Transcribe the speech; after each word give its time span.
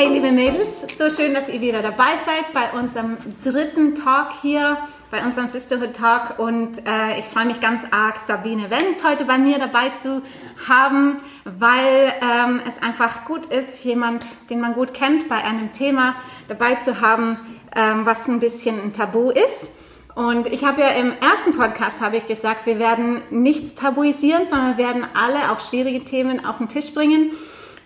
Hey 0.00 0.08
liebe 0.08 0.32
Mädels, 0.32 0.86
so 0.96 1.10
schön, 1.10 1.34
dass 1.34 1.50
ihr 1.50 1.60
wieder 1.60 1.82
dabei 1.82 2.16
seid 2.24 2.54
bei 2.54 2.72
unserem 2.72 3.18
dritten 3.44 3.94
Talk 3.94 4.28
hier, 4.40 4.78
bei 5.10 5.22
unserem 5.22 5.46
Sisterhood 5.46 5.92
Talk 5.92 6.38
und 6.38 6.78
äh, 6.86 7.18
ich 7.18 7.26
freue 7.26 7.44
mich 7.44 7.60
ganz 7.60 7.84
arg, 7.90 8.16
Sabine 8.16 8.70
Wenz 8.70 9.04
heute 9.04 9.26
bei 9.26 9.36
mir 9.36 9.58
dabei 9.58 9.90
zu 9.90 10.22
haben, 10.66 11.18
weil 11.44 12.14
ähm, 12.22 12.62
es 12.66 12.82
einfach 12.82 13.26
gut 13.26 13.44
ist, 13.52 13.84
jemand, 13.84 14.48
den 14.48 14.62
man 14.62 14.72
gut 14.72 14.94
kennt, 14.94 15.28
bei 15.28 15.44
einem 15.44 15.70
Thema 15.72 16.14
dabei 16.48 16.76
zu 16.76 17.02
haben, 17.02 17.36
ähm, 17.76 18.06
was 18.06 18.26
ein 18.26 18.40
bisschen 18.40 18.82
ein 18.82 18.94
Tabu 18.94 19.28
ist. 19.28 19.70
Und 20.14 20.46
ich 20.46 20.64
habe 20.64 20.80
ja 20.80 20.88
im 20.92 21.12
ersten 21.20 21.54
Podcast 21.58 22.00
habe 22.00 22.16
ich 22.16 22.26
gesagt, 22.26 22.64
wir 22.64 22.78
werden 22.78 23.20
nichts 23.28 23.74
tabuisieren, 23.74 24.46
sondern 24.46 24.78
wir 24.78 24.86
werden 24.86 25.06
alle 25.12 25.52
auch 25.52 25.60
schwierige 25.60 26.04
Themen 26.06 26.42
auf 26.42 26.56
den 26.56 26.70
Tisch 26.70 26.94
bringen. 26.94 27.32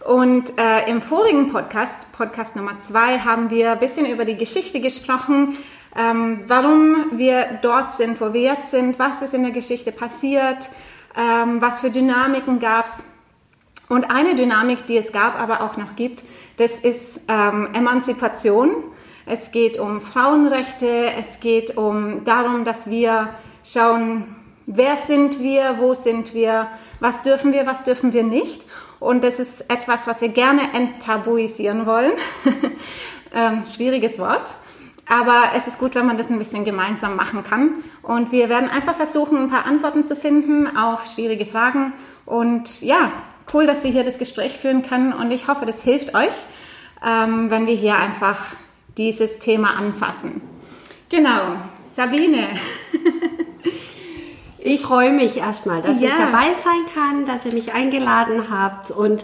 Und 0.05 0.59
äh, 0.59 0.91
im 0.91 1.01
vorigen 1.01 1.51
Podcast, 1.51 1.97
Podcast 2.13 2.57
Nummer 2.57 2.77
zwei, 2.77 3.21
haben 3.21 3.49
wir 3.49 3.73
ein 3.73 3.79
bisschen 3.79 4.05
über 4.05 4.27
die 4.27 4.37
Geschichte 4.37 4.79
gesprochen, 4.79 5.57
ähm, 5.97 6.41
warum 6.47 7.13
wir 7.13 7.59
dort 7.63 7.91
sind, 7.93 8.21
wo 8.21 8.35
wir 8.35 8.43
jetzt 8.43 8.71
sind, 8.71 8.99
was 8.99 9.23
ist 9.23 9.33
in 9.33 9.45
der 9.45 9.53
Geschichte 9.53 9.93
passiert, 9.93 10.69
ähm, 11.17 11.63
was 11.63 11.81
für 11.81 11.89
Dynamiken 11.89 12.59
gab 12.59 12.89
es. 12.89 13.03
Und 13.89 14.11
eine 14.11 14.35
Dynamik, 14.35 14.85
die 14.85 14.99
es 14.99 15.11
gab, 15.11 15.41
aber 15.41 15.63
auch 15.63 15.79
noch 15.79 15.97
gibt, 15.97 16.23
das 16.59 16.81
ist 16.81 17.23
ähm, 17.29 17.71
Emanzipation. 17.73 18.85
Es 19.25 19.53
geht 19.53 19.79
um 19.79 20.03
Frauenrechte, 20.03 21.13
es 21.19 21.41
geht 21.41 21.79
um 21.79 22.25
darum, 22.25 22.67
dass 22.67 22.91
wir 22.91 23.31
schauen, 23.65 24.25
wer 24.67 24.99
sind 24.99 25.41
wir, 25.41 25.77
wo 25.79 25.95
sind 25.95 26.35
wir, 26.35 26.69
was 27.01 27.23
dürfen 27.23 27.53
wir, 27.53 27.65
was 27.65 27.85
dürfen 27.85 28.13
wir 28.13 28.23
nicht. 28.23 28.67
Und 29.05 29.23
das 29.23 29.39
ist 29.39 29.71
etwas, 29.71 30.07
was 30.07 30.23
wir 30.23 30.31
gerne 30.31 30.63
enttabuisieren 30.73 31.85
wollen. 31.85 32.13
ähm, 33.35 33.63
schwieriges 33.67 34.19
Wort. 34.19 34.55
Aber 35.07 35.51
es 35.55 35.67
ist 35.67 35.79
gut, 35.79 35.95
wenn 35.95 36.07
man 36.07 36.17
das 36.17 36.31
ein 36.31 36.39
bisschen 36.39 36.65
gemeinsam 36.65 37.15
machen 37.15 37.45
kann. 37.45 37.85
Und 38.01 38.33
wir 38.33 38.49
werden 38.49 38.71
einfach 38.71 38.95
versuchen, 38.95 39.37
ein 39.37 39.51
paar 39.51 39.67
Antworten 39.67 40.07
zu 40.07 40.17
finden 40.17 40.75
auf 40.75 41.05
schwierige 41.07 41.45
Fragen. 41.45 41.93
Und 42.25 42.81
ja, 42.81 43.13
cool, 43.53 43.67
dass 43.67 43.85
wir 43.85 43.91
hier 43.91 44.05
das 44.05 44.19
Gespräch 44.19 44.57
führen 44.57 44.83
können. 44.83 45.13
Und 45.13 45.31
ich 45.33 45.49
hoffe, 45.49 45.67
das 45.67 45.83
hilft 45.83 46.15
euch, 46.15 46.33
ähm, 47.07 47.51
wenn 47.51 47.67
wir 47.67 47.75
hier 47.75 47.97
einfach 47.97 48.57
dieses 48.97 49.39
Thema 49.39 49.77
anfassen. 49.77 50.41
Genau, 51.11 51.57
Sabine. 51.83 52.49
Ich 54.67 54.81
freue 54.81 55.13
mich 55.13 55.37
erstmal, 55.37 55.83
dass 55.83 56.01
ja. 56.01 56.09
ich 56.09 56.15
dabei 56.15 56.55
sein 56.55 56.87
kann, 56.95 57.27
dass 57.27 57.45
ihr 57.45 57.53
mich 57.53 57.75
eingeladen 57.75 58.45
habt 58.51 58.91
und 58.91 59.23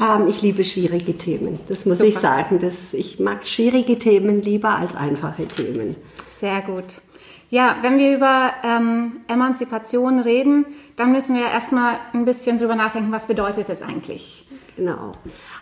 ähm, 0.00 0.28
ich 0.28 0.40
liebe 0.40 0.64
schwierige 0.64 1.18
Themen. 1.18 1.60
Das 1.68 1.84
muss 1.84 1.98
Super. 1.98 2.08
ich 2.08 2.18
sagen. 2.18 2.58
Das, 2.58 2.94
ich 2.94 3.20
mag 3.20 3.46
schwierige 3.46 3.98
Themen 3.98 4.40
lieber 4.40 4.70
als 4.70 4.96
einfache 4.96 5.46
Themen. 5.46 5.94
Sehr 6.30 6.62
gut. 6.62 7.02
Ja, 7.50 7.76
wenn 7.82 7.98
wir 7.98 8.16
über 8.16 8.52
ähm, 8.64 9.20
Emanzipation 9.28 10.20
reden, 10.20 10.64
dann 10.96 11.12
müssen 11.12 11.36
wir 11.36 11.46
erstmal 11.46 11.98
ein 12.14 12.24
bisschen 12.24 12.56
drüber 12.56 12.74
nachdenken, 12.74 13.12
was 13.12 13.26
bedeutet 13.26 13.68
das 13.68 13.82
eigentlich? 13.82 14.46
Genau. 14.78 15.12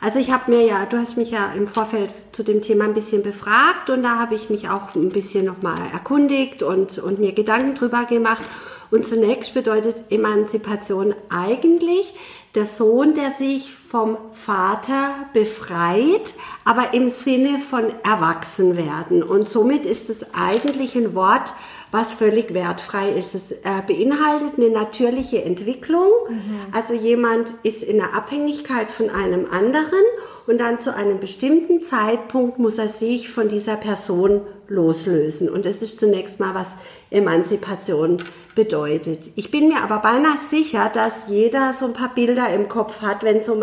Also 0.00 0.20
ich 0.20 0.30
habe 0.30 0.52
mir 0.52 0.64
ja, 0.64 0.86
du 0.88 0.98
hast 0.98 1.16
mich 1.16 1.32
ja 1.32 1.52
im 1.56 1.66
Vorfeld 1.66 2.12
zu 2.30 2.44
dem 2.44 2.62
Thema 2.62 2.84
ein 2.84 2.94
bisschen 2.94 3.24
befragt 3.24 3.90
und 3.90 4.04
da 4.04 4.20
habe 4.20 4.36
ich 4.36 4.50
mich 4.50 4.68
auch 4.68 4.94
ein 4.94 5.08
bisschen 5.08 5.46
nochmal 5.46 5.78
erkundigt 5.92 6.62
und, 6.62 6.98
und 6.98 7.18
mir 7.18 7.32
Gedanken 7.32 7.74
drüber 7.74 8.04
gemacht. 8.04 8.46
Und 8.90 9.04
zunächst 9.04 9.54
bedeutet 9.54 10.10
Emanzipation 10.10 11.14
eigentlich 11.28 12.14
der 12.54 12.66
Sohn, 12.66 13.14
der 13.14 13.32
sich 13.32 13.72
vom 13.72 14.16
Vater 14.32 15.12
befreit, 15.32 16.34
aber 16.64 16.94
im 16.94 17.10
Sinne 17.10 17.58
von 17.58 17.84
Erwachsenwerden. 18.02 19.22
Und 19.22 19.48
somit 19.48 19.84
ist 19.84 20.08
es 20.08 20.34
eigentlich 20.34 20.94
ein 20.94 21.14
Wort, 21.14 21.52
was 21.92 22.14
völlig 22.14 22.52
wertfrei 22.52 23.10
ist. 23.10 23.34
Es 23.34 23.52
äh, 23.52 23.58
beinhaltet 23.86 24.58
eine 24.58 24.70
natürliche 24.70 25.42
Entwicklung. 25.42 26.10
Mhm. 26.28 26.60
Also 26.72 26.94
jemand 26.94 27.48
ist 27.62 27.82
in 27.82 27.98
der 27.98 28.14
Abhängigkeit 28.14 28.90
von 28.90 29.08
einem 29.10 29.46
anderen 29.50 30.04
und 30.46 30.58
dann 30.58 30.80
zu 30.80 30.94
einem 30.94 31.18
bestimmten 31.18 31.82
Zeitpunkt 31.82 32.58
muss 32.58 32.78
er 32.78 32.88
sich 32.88 33.30
von 33.30 33.48
dieser 33.48 33.76
Person 33.76 34.42
loslösen. 34.68 35.48
Und 35.48 35.66
das 35.66 35.82
ist 35.82 35.98
zunächst 35.98 36.40
mal, 36.40 36.54
was 36.54 36.68
Emanzipation 37.10 38.18
bedeutet. 38.54 39.30
Ich 39.36 39.50
bin 39.50 39.68
mir 39.68 39.82
aber 39.82 39.98
beinahe 39.98 40.38
sicher, 40.50 40.90
dass 40.92 41.28
jeder 41.28 41.72
so 41.72 41.86
ein 41.86 41.92
paar 41.92 42.14
Bilder 42.14 42.52
im 42.54 42.68
Kopf 42.68 43.02
hat, 43.02 43.22
wenn 43.22 43.36
es 43.36 43.48
um 43.48 43.62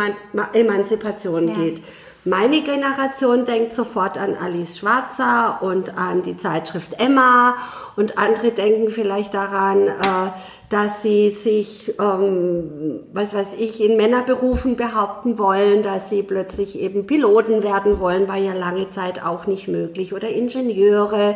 Emanzipation 0.54 1.50
ja. 1.50 1.56
geht. 1.56 1.82
Meine 2.26 2.62
Generation 2.62 3.46
denkt 3.46 3.74
sofort 3.74 4.18
an 4.18 4.38
Alice 4.38 4.78
Schwarzer 4.78 5.60
und 5.62 5.98
an 5.98 6.24
die 6.24 6.38
Zeitschrift 6.38 6.98
Emma 6.98 7.56
und 7.98 8.18
andere 8.18 8.52
denken 8.52 8.90
vielleicht 8.90 9.34
daran, 9.34 9.88
äh, 9.88 10.32
dass 10.70 11.02
sie 11.02 11.32
sich, 11.32 11.94
ähm, 12.00 13.02
was 13.12 13.34
weiß 13.34 13.56
ich, 13.60 13.84
in 13.84 13.98
Männerberufen 13.98 14.78
behaupten 14.78 15.38
wollen, 15.38 15.84
dass 15.84 16.10
sie 16.10 16.24
plötzlich 16.24 16.80
eben 16.80 17.08
Piloten 17.08 17.62
werden 17.62 18.00
wollen, 18.00 18.30
war 18.30 18.38
ja 18.38 18.54
lange 18.54 18.90
Zeit 18.90 19.22
auch 19.22 19.46
nicht 19.46 19.68
möglich 19.68 20.14
oder 20.14 20.30
Ingenieure. 20.30 21.36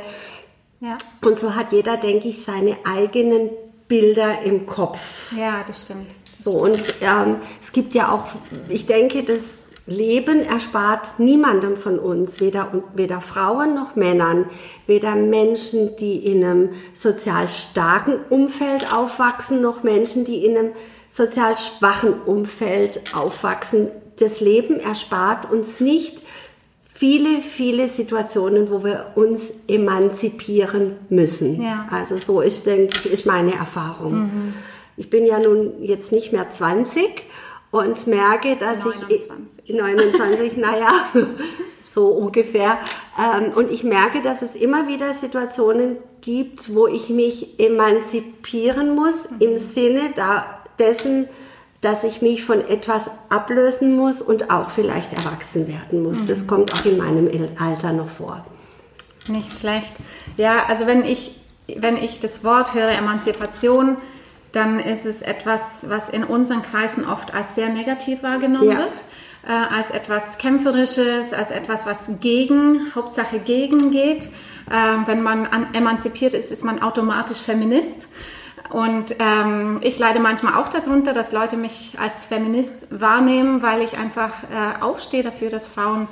Ja. 0.79 0.97
Und 1.21 1.37
so 1.37 1.53
hat 1.55 1.73
jeder, 1.73 1.97
denke 1.97 2.29
ich, 2.29 2.45
seine 2.45 2.77
eigenen 2.85 3.49
Bilder 3.89 4.41
im 4.43 4.65
Kopf. 4.65 5.33
Ja, 5.37 5.63
das 5.67 5.81
stimmt. 5.81 6.15
Das 6.37 6.45
so, 6.45 6.65
stimmt. 6.65 6.79
und 6.79 6.93
ähm, 7.01 7.35
es 7.61 7.73
gibt 7.73 7.93
ja 7.93 8.11
auch, 8.11 8.25
ich 8.69 8.85
denke, 8.85 9.23
das 9.23 9.66
Leben 9.87 10.41
erspart 10.41 11.17
niemandem 11.17 11.77
von 11.77 11.97
uns, 11.97 12.41
weder, 12.41 12.83
weder 12.93 13.21
Frauen 13.21 13.73
noch 13.73 13.95
Männern, 13.95 14.45
weder 14.85 15.15
Menschen, 15.15 15.95
die 15.95 16.17
in 16.25 16.43
einem 16.43 16.69
sozial 16.93 17.47
starken 17.47 18.19
Umfeld 18.29 18.93
aufwachsen, 18.93 19.61
noch 19.61 19.83
Menschen, 19.83 20.25
die 20.25 20.45
in 20.45 20.57
einem 20.57 20.71
sozial 21.09 21.57
schwachen 21.57 22.21
Umfeld 22.25 23.15
aufwachsen. 23.15 23.87
Das 24.19 24.41
Leben 24.41 24.81
erspart 24.81 25.49
uns 25.49 25.79
nicht 25.79 26.17
viele, 26.83 27.39
viele 27.39 27.87
Situationen, 27.87 28.69
wo 28.69 28.83
wir 28.83 29.13
uns 29.15 29.53
emanzipieren 29.69 30.97
müssen. 31.09 31.61
Ja. 31.61 31.87
Also 31.91 32.17
so 32.17 32.41
ist, 32.41 32.65
denke 32.65 32.99
ich, 33.05 33.11
ist 33.13 33.25
meine 33.25 33.53
Erfahrung. 33.53 34.19
Mhm. 34.19 34.53
Ich 34.97 35.09
bin 35.09 35.25
ja 35.25 35.39
nun 35.39 35.81
jetzt 35.81 36.11
nicht 36.11 36.33
mehr 36.33 36.49
20 36.49 37.23
und 37.79 38.07
merke, 38.07 38.55
dass 38.55 38.83
29. 38.83 39.59
ich 39.65 39.75
29, 39.75 40.57
naja, 40.57 40.91
so 41.91 42.07
ungefähr. 42.07 42.77
Ähm, 43.17 43.51
und 43.55 43.71
ich 43.71 43.83
merke, 43.83 44.21
dass 44.21 44.41
es 44.41 44.55
immer 44.55 44.88
wieder 44.88 45.13
Situationen 45.13 45.97
gibt, 46.21 46.73
wo 46.73 46.87
ich 46.87 47.09
mich 47.09 47.59
emanzipieren 47.59 48.95
muss 48.95 49.31
mhm. 49.31 49.37
im 49.39 49.57
Sinne 49.57 50.13
da, 50.16 50.61
dessen, 50.79 51.27
dass 51.81 52.03
ich 52.03 52.21
mich 52.21 52.43
von 52.43 52.67
etwas 52.67 53.09
ablösen 53.29 53.95
muss 53.95 54.21
und 54.21 54.51
auch 54.51 54.69
vielleicht 54.69 55.13
erwachsen 55.13 55.67
werden 55.67 56.03
muss. 56.03 56.21
Mhm. 56.21 56.27
Das 56.27 56.47
kommt 56.47 56.73
auch 56.73 56.85
in 56.85 56.97
meinem 56.97 57.29
Alter 57.59 57.93
noch 57.93 58.09
vor. 58.09 58.45
Nicht 59.27 59.57
schlecht. 59.57 59.91
Ja, 60.37 60.66
also 60.67 60.87
wenn 60.87 61.03
ich, 61.05 61.39
wenn 61.67 61.97
ich 61.97 62.19
das 62.19 62.43
Wort 62.43 62.73
höre, 62.73 62.89
Emanzipation, 62.89 63.97
dann 64.52 64.80
ist 64.80 65.06
es 65.06 65.22
etwas, 65.22 65.90
was 65.90 66.09
in 66.09 66.24
unseren 66.24 66.62
Kreisen 66.62 67.06
oft 67.08 67.34
als 67.34 67.56
sehr 67.56 67.69
negativ 67.69 68.24
wahrgenommen 68.24 68.69
ja. 68.69 68.78
wird, 68.80 69.03
äh, 69.47 69.75
als 69.75 69.91
etwas 69.91 70.38
Kämpferisches, 70.38 71.34
als 71.34 71.52
etwas, 71.52 71.85
was 71.85 72.19
gegen, 72.19 72.94
Hauptsache 72.96 73.40
gegen 73.40 73.91
geht. 73.91 74.25
Äh, 74.25 75.08
wenn 75.08 75.22
man 75.22 75.46
an, 75.46 75.74
emanzipiert 75.74 76.34
ist, 76.34 76.52
ist 76.52 76.63
man 76.63 76.81
automatisch 76.81 77.40
Feminist. 77.40 78.09
Und 78.69 79.16
ähm, 79.19 79.80
ich 79.81 79.97
leide 79.97 80.19
manchmal 80.19 80.56
auch 80.56 80.68
darunter, 80.68 81.14
dass 81.14 81.31
Leute 81.31 81.56
mich 81.56 81.96
als 82.00 82.25
Feminist 82.25 82.88
wahrnehmen, 82.90 83.62
weil 83.62 83.81
ich 83.81 83.97
einfach 83.97 84.44
äh, 84.44 84.82
aufstehe 84.82 85.23
dafür, 85.23 85.50
dass 85.50 85.67
Frauen 85.67 86.08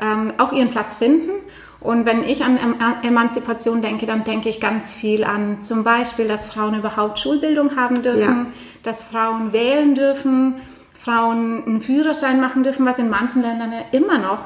ähm, 0.00 0.32
auch 0.38 0.52
ihren 0.52 0.70
Platz 0.70 0.94
finden. 0.94 1.30
Und 1.80 2.06
wenn 2.06 2.24
ich 2.24 2.42
an 2.44 2.58
Emanzipation 3.02 3.82
denke, 3.82 4.06
dann 4.06 4.24
denke 4.24 4.48
ich 4.48 4.60
ganz 4.60 4.92
viel 4.92 5.22
an 5.22 5.62
zum 5.62 5.84
Beispiel, 5.84 6.26
dass 6.26 6.44
Frauen 6.44 6.74
überhaupt 6.74 7.20
Schulbildung 7.20 7.76
haben 7.76 8.02
dürfen, 8.02 8.46
ja. 8.46 8.46
dass 8.82 9.04
Frauen 9.04 9.52
wählen 9.52 9.94
dürfen, 9.94 10.56
Frauen 10.94 11.64
einen 11.64 11.80
Führerschein 11.80 12.40
machen 12.40 12.64
dürfen, 12.64 12.84
was 12.84 12.98
in 12.98 13.08
manchen 13.08 13.42
Ländern 13.42 13.72
ja 13.72 13.82
immer 13.92 14.18
noch 14.18 14.40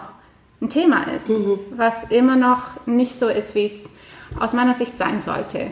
ein 0.60 0.68
Thema 0.68 1.04
ist, 1.04 1.30
mhm. 1.30 1.58
was 1.74 2.10
immer 2.10 2.36
noch 2.36 2.86
nicht 2.86 3.14
so 3.14 3.28
ist, 3.28 3.54
wie 3.54 3.64
es 3.64 3.94
aus 4.38 4.52
meiner 4.52 4.74
Sicht 4.74 4.98
sein 4.98 5.20
sollte. 5.20 5.68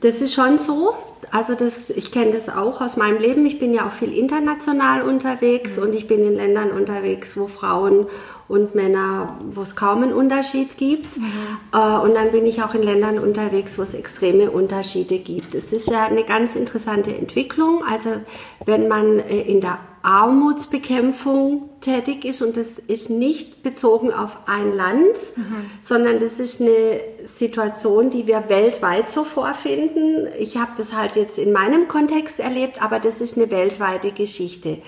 Das 0.00 0.20
ist 0.20 0.34
schon 0.34 0.58
so. 0.58 0.94
Also 1.32 1.54
das, 1.54 1.90
ich 1.90 2.12
kenne 2.12 2.32
das 2.32 2.48
auch 2.48 2.80
aus 2.80 2.96
meinem 2.96 3.18
Leben. 3.18 3.46
Ich 3.46 3.58
bin 3.58 3.72
ja 3.72 3.86
auch 3.86 3.92
viel 3.92 4.12
international 4.12 5.02
unterwegs 5.02 5.76
mhm. 5.76 5.84
und 5.84 5.94
ich 5.94 6.06
bin 6.06 6.22
in 6.22 6.36
Ländern 6.36 6.70
unterwegs, 6.70 7.36
wo 7.36 7.46
Frauen 7.46 8.06
und 8.48 8.74
Männer, 8.74 9.38
wo 9.50 9.62
es 9.62 9.74
kaum 9.74 10.02
einen 10.02 10.12
Unterschied 10.12 10.76
gibt. 10.76 11.18
Mhm. 11.18 11.26
Und 11.72 12.14
dann 12.14 12.30
bin 12.32 12.46
ich 12.46 12.62
auch 12.62 12.74
in 12.74 12.82
Ländern 12.82 13.18
unterwegs, 13.18 13.78
wo 13.78 13.82
es 13.82 13.94
extreme 13.94 14.50
Unterschiede 14.50 15.18
gibt. 15.18 15.54
Es 15.54 15.72
ist 15.72 15.90
ja 15.90 16.04
eine 16.04 16.24
ganz 16.24 16.54
interessante 16.54 17.14
Entwicklung. 17.14 17.82
Also 17.84 18.10
wenn 18.64 18.88
man 18.88 19.18
äh, 19.18 19.40
in 19.40 19.60
der 19.60 19.78
Armutsbekämpfung 20.02 21.68
tätig 21.80 22.24
ist 22.24 22.40
und 22.40 22.56
das 22.56 22.78
ist 22.78 23.10
nicht 23.10 23.64
bezogen 23.64 24.12
auf 24.12 24.38
ein 24.46 24.72
Land, 24.72 25.16
mhm. 25.34 25.68
sondern 25.82 26.20
das 26.20 26.38
ist 26.38 26.60
eine 26.60 27.00
Situation, 27.24 28.10
die 28.10 28.28
wir 28.28 28.44
weltweit 28.48 29.10
so 29.10 29.24
vorfinden. 29.24 30.28
Ich 30.38 30.56
habe 30.58 30.70
das 30.76 30.94
halt 30.96 31.16
jetzt 31.16 31.38
in 31.38 31.50
meinem 31.50 31.88
Kontext 31.88 32.38
erlebt, 32.38 32.82
aber 32.82 33.00
das 33.00 33.20
ist 33.20 33.36
eine 33.36 33.50
weltweite 33.50 34.12
Geschichte. 34.12 34.78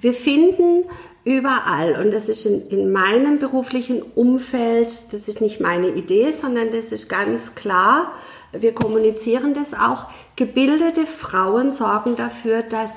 Wir 0.00 0.12
finden 0.12 0.86
überall 1.24 1.96
und 1.96 2.12
das 2.12 2.28
ist 2.28 2.44
in, 2.44 2.68
in 2.68 2.92
meinem 2.92 3.38
beruflichen 3.38 4.02
Umfeld, 4.02 4.88
das 5.10 5.28
ist 5.28 5.40
nicht 5.40 5.60
meine 5.60 5.88
Idee, 5.88 6.30
sondern 6.32 6.70
das 6.70 6.92
ist 6.92 7.08
ganz 7.08 7.54
klar, 7.54 8.12
wir 8.52 8.74
kommunizieren 8.74 9.54
das 9.54 9.74
auch, 9.74 10.06
gebildete 10.36 11.06
Frauen 11.06 11.72
sorgen 11.72 12.16
dafür, 12.16 12.62
dass 12.62 12.92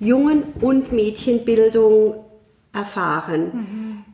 Jungen- 0.00 0.54
und 0.60 0.92
Mädchenbildung 0.92 2.24
erfahren. 2.72 3.50
Mhm. 3.52 4.04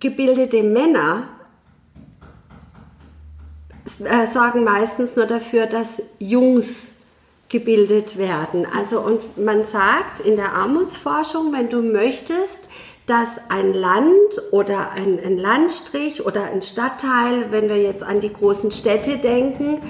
Gebildete 0.00 0.62
Männer 0.62 1.28
äh, 4.04 4.26
sorgen 4.26 4.64
meistens 4.64 5.16
nur 5.16 5.26
dafür, 5.26 5.66
dass 5.66 6.02
Jungs 6.18 6.92
gebildet 7.48 8.18
werden. 8.18 8.66
Also 8.66 9.00
und 9.00 9.38
man 9.42 9.64
sagt 9.64 10.20
in 10.20 10.36
der 10.36 10.52
Armutsforschung, 10.52 11.52
wenn 11.52 11.70
du 11.70 11.82
möchtest, 11.82 12.68
dass 13.08 13.40
ein 13.48 13.72
Land 13.72 14.10
oder 14.50 14.90
ein, 14.90 15.18
ein, 15.24 15.38
Landstrich 15.38 16.26
oder 16.26 16.44
ein 16.44 16.60
Stadtteil, 16.60 17.50
wenn 17.50 17.70
wir 17.70 17.80
jetzt 17.80 18.02
an 18.02 18.20
die 18.20 18.30
großen 18.30 18.70
Städte 18.70 19.16
denken, 19.16 19.80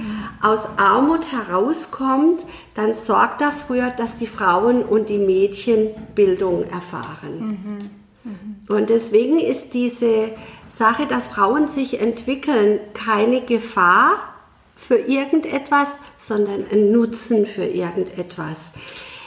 aus 0.40 0.68
Armut 0.76 1.32
herauskommt, 1.32 2.46
dann 2.74 2.94
sorgt 2.94 3.40
dafür, 3.40 3.90
dass 3.90 4.16
die 4.16 4.28
Frauen 4.28 4.84
und 4.84 5.08
die 5.08 5.18
Mädchen 5.18 5.90
Bildung 6.14 6.62
erfahren. 6.70 7.58
Mhm. 8.22 8.30
Mhm. 8.30 8.76
Und 8.76 8.88
deswegen 8.88 9.40
ist 9.40 9.74
diese 9.74 10.30
Sache, 10.68 11.06
dass 11.06 11.26
Frauen 11.26 11.66
sich 11.66 12.00
entwickeln, 12.00 12.78
keine 12.94 13.40
Gefahr 13.40 14.37
für 14.78 14.96
irgendetwas, 14.96 15.88
sondern 16.22 16.64
ein 16.70 16.92
Nutzen 16.92 17.44
für 17.46 17.64
irgendetwas. 17.64 18.72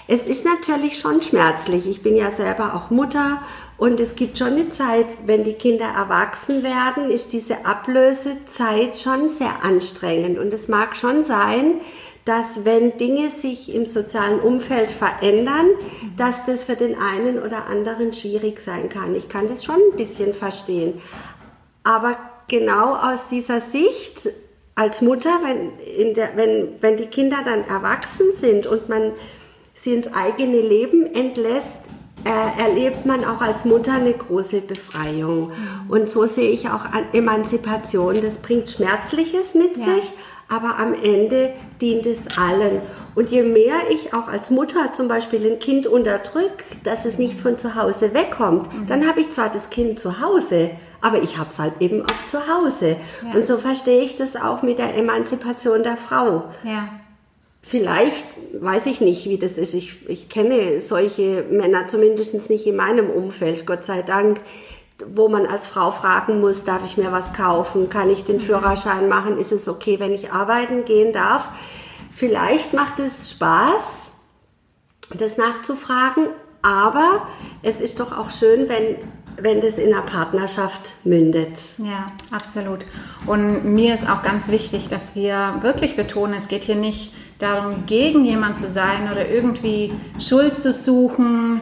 Es 0.07 0.25
ist 0.25 0.45
natürlich 0.45 0.99
schon 0.99 1.21
schmerzlich. 1.21 1.87
Ich 1.87 2.01
bin 2.01 2.15
ja 2.15 2.31
selber 2.31 2.73
auch 2.73 2.89
Mutter 2.89 3.43
und 3.77 3.99
es 3.99 4.15
gibt 4.15 4.37
schon 4.37 4.53
eine 4.53 4.69
Zeit, 4.69 5.05
wenn 5.25 5.43
die 5.43 5.53
Kinder 5.53 5.85
erwachsen 5.85 6.63
werden, 6.63 7.09
ist 7.09 7.33
diese 7.33 7.65
Ablösezeit 7.65 8.97
schon 8.97 9.29
sehr 9.29 9.63
anstrengend. 9.63 10.39
Und 10.39 10.53
es 10.53 10.67
mag 10.67 10.95
schon 10.95 11.23
sein, 11.23 11.81
dass 12.25 12.65
wenn 12.65 12.97
Dinge 12.97 13.29
sich 13.29 13.73
im 13.73 13.85
sozialen 13.85 14.39
Umfeld 14.39 14.91
verändern, 14.91 15.67
dass 16.17 16.45
das 16.45 16.63
für 16.65 16.75
den 16.75 16.95
einen 16.99 17.41
oder 17.41 17.67
anderen 17.67 18.13
schwierig 18.13 18.59
sein 18.59 18.89
kann. 18.89 19.15
Ich 19.15 19.29
kann 19.29 19.47
das 19.47 19.63
schon 19.63 19.79
ein 19.91 19.97
bisschen 19.97 20.33
verstehen. 20.33 21.01
Aber 21.83 22.17
genau 22.47 22.95
aus 22.95 23.29
dieser 23.29 23.59
Sicht 23.59 24.29
als 24.81 25.01
Mutter, 25.03 25.29
wenn, 25.43 26.15
der, 26.15 26.29
wenn, 26.35 26.69
wenn 26.81 26.97
die 26.97 27.05
Kinder 27.05 27.37
dann 27.45 27.67
erwachsen 27.67 28.31
sind 28.33 28.65
und 28.65 28.89
man 28.89 29.11
sie 29.75 29.93
ins 29.93 30.11
eigene 30.11 30.59
Leben 30.59 31.05
entlässt, 31.13 31.77
äh, 32.23 32.61
erlebt 32.61 33.05
man 33.05 33.23
auch 33.23 33.41
als 33.41 33.63
Mutter 33.63 33.93
eine 33.93 34.13
große 34.13 34.61
Befreiung. 34.61 35.51
Und 35.87 36.09
so 36.09 36.25
sehe 36.25 36.49
ich 36.49 36.69
auch 36.69 36.85
Emanzipation. 37.13 38.21
Das 38.23 38.39
bringt 38.39 38.71
Schmerzliches 38.71 39.53
mit 39.53 39.77
ja. 39.77 39.85
sich, 39.85 40.03
aber 40.49 40.79
am 40.79 40.95
Ende 40.95 41.53
dient 41.79 42.07
es 42.07 42.35
allen. 42.39 42.81
Und 43.13 43.29
je 43.29 43.43
mehr 43.43 43.75
ich 43.91 44.15
auch 44.15 44.27
als 44.27 44.49
Mutter 44.49 44.93
zum 44.93 45.07
Beispiel 45.07 45.45
ein 45.45 45.59
Kind 45.59 45.85
unterdrücke, 45.85 46.63
dass 46.83 47.05
es 47.05 47.19
nicht 47.19 47.39
von 47.39 47.59
zu 47.59 47.75
Hause 47.75 48.15
wegkommt, 48.15 48.73
mhm. 48.73 48.87
dann 48.87 49.07
habe 49.07 49.19
ich 49.19 49.31
zwar 49.31 49.49
das 49.49 49.69
Kind 49.69 49.99
zu 49.99 50.21
Hause, 50.21 50.71
aber 51.01 51.21
ich 51.23 51.37
habe 51.37 51.49
es 51.49 51.59
halt 51.59 51.73
eben 51.79 52.03
auch 52.03 52.27
zu 52.29 52.39
Hause. 52.47 52.97
Ja. 53.25 53.33
Und 53.33 53.45
so 53.45 53.57
verstehe 53.57 54.01
ich 54.01 54.17
das 54.17 54.35
auch 54.35 54.61
mit 54.61 54.77
der 54.77 54.95
Emanzipation 54.95 55.83
der 55.83 55.97
Frau. 55.97 56.45
Ja. 56.63 56.89
Vielleicht 57.63 58.25
weiß 58.59 58.87
ich 58.87 59.01
nicht, 59.01 59.25
wie 59.25 59.37
das 59.37 59.57
ist. 59.57 59.73
Ich, 59.73 60.07
ich 60.09 60.29
kenne 60.29 60.81
solche 60.81 61.43
Männer 61.49 61.87
zumindest 61.87 62.49
nicht 62.49 62.65
in 62.65 62.75
meinem 62.75 63.09
Umfeld, 63.09 63.65
Gott 63.67 63.85
sei 63.85 64.01
Dank, 64.01 64.39
wo 65.05 65.29
man 65.29 65.45
als 65.45 65.67
Frau 65.67 65.91
fragen 65.91 66.41
muss, 66.41 66.63
darf 66.63 66.85
ich 66.85 66.97
mir 66.97 67.11
was 67.11 67.33
kaufen? 67.33 67.89
Kann 67.89 68.09
ich 68.09 68.23
den 68.23 68.39
Führerschein 68.39 69.09
machen? 69.09 69.37
Ist 69.37 69.51
es 69.51 69.67
okay, 69.67 69.99
wenn 69.99 70.13
ich 70.13 70.31
arbeiten 70.31 70.85
gehen 70.85 71.13
darf? 71.13 71.49
Vielleicht 72.11 72.73
macht 72.73 72.99
es 72.99 73.31
Spaß, 73.31 74.11
das 75.17 75.37
nachzufragen, 75.37 76.27
aber 76.61 77.27
es 77.63 77.79
ist 77.79 77.99
doch 77.99 78.15
auch 78.15 78.29
schön, 78.29 78.69
wenn 78.69 78.97
wenn 79.41 79.61
das 79.61 79.77
in 79.77 79.93
einer 79.93 80.03
Partnerschaft 80.03 80.93
mündet. 81.03 81.59
Ja, 81.77 82.11
absolut. 82.31 82.79
Und 83.25 83.65
mir 83.65 83.93
ist 83.93 84.09
auch 84.09 84.23
ganz 84.23 84.49
wichtig, 84.49 84.87
dass 84.87 85.15
wir 85.15 85.57
wirklich 85.61 85.95
betonen, 85.95 86.35
es 86.35 86.47
geht 86.47 86.63
hier 86.63 86.75
nicht 86.75 87.13
darum, 87.39 87.85
gegen 87.85 88.23
jemand 88.25 88.57
zu 88.57 88.67
sein 88.67 89.11
oder 89.11 89.27
irgendwie 89.27 89.91
Schuld 90.19 90.59
zu 90.59 90.73
suchen, 90.73 91.61